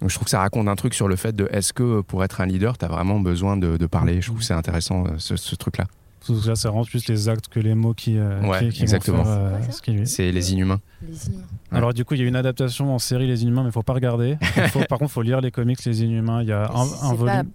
[0.00, 2.24] Donc je trouve que ça raconte un truc sur le fait de est-ce que pour
[2.24, 4.20] être un leader t'as vraiment besoin de, de parler?
[4.20, 5.84] Je trouve que c'est intéressant ce, ce truc là.
[6.26, 8.78] Que là, c'est vraiment plus les actes que les mots qui, euh, Ouais, qui, qui
[8.78, 9.24] vont exactement.
[9.24, 9.72] faire, euh, Ouais, ça.
[9.72, 10.80] ce qui lui- C'est les inhumains.
[11.08, 11.44] Les inhumains.
[11.72, 13.82] Alors du coup, il y a une adaptation en série Les Inhumains, mais il faut
[13.82, 14.36] pas regarder.
[14.88, 16.42] par contre, il faut lire les comics Les Inhumains.
[16.42, 17.50] Il y a un, un volume.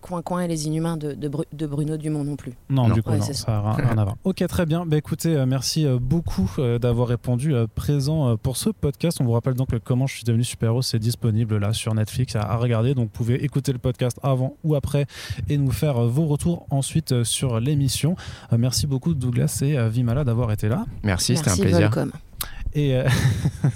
[0.00, 2.52] Coin Coin et les Inhumains de, de, Bruno Dumont non plus.
[2.70, 4.16] Non, du coup, ça n'a rien, à voir.
[4.24, 4.86] Ok, très bien.
[4.86, 9.18] Bah, écoutez, euh, merci euh, beaucoup euh, d'avoir répondu présent pour ce podcast.
[9.20, 12.36] On vous rappelle donc que Comment je suis devenu super-héros, c'est disponible là sur Netflix
[12.36, 12.94] à, regarder.
[12.94, 15.06] Donc, vous pouvez écouter le podcast avant ou après
[15.48, 18.16] et nous faire vos retours ensuite sur l'émission.
[18.56, 20.86] merci beaucoup, Douglas et Vimala, d'avoir été là.
[21.02, 21.90] Merci, c'était un plaisir.
[22.74, 23.08] Et euh,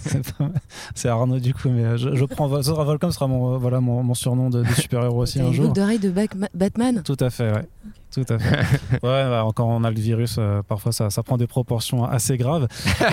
[0.95, 4.51] c'est Arnaud du coup, mais euh, je, prends Volcom sera mon euh, voilà mon, surnom
[4.51, 5.73] de, super héros aussi un jour.
[5.73, 6.13] d'oreille de
[6.55, 7.03] Batman?
[7.05, 7.69] Tout à fait, ouais.
[8.11, 8.57] Tout à fait.
[8.93, 12.67] ouais, bah, on a le virus, euh, parfois ça, ça, prend des proportions assez graves.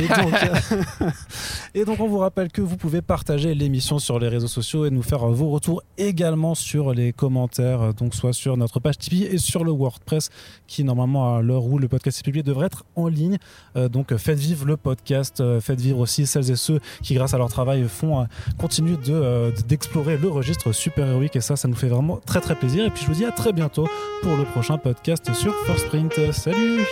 [1.73, 4.89] Et donc, on vous rappelle que vous pouvez partager l'émission sur les réseaux sociaux et
[4.89, 9.25] nous faire vos retours également sur les commentaires, euh, donc soit sur notre page Tipeee
[9.25, 10.29] et sur le WordPress,
[10.65, 13.37] qui normalement à l'heure où le podcast est publié devrait être en ligne.
[13.75, 17.37] Euh, donc faites vivre le podcast, faites vivre aussi celles et ceux qui, grâce à
[17.37, 18.27] leur travail, font
[18.57, 22.55] continuent de d'explorer le registre super héroïque et ça, ça nous fait vraiment très très
[22.55, 22.85] plaisir.
[22.85, 23.87] Et puis je vous dis à très bientôt
[24.21, 26.13] pour le prochain podcast sur First Print.
[26.31, 26.85] Salut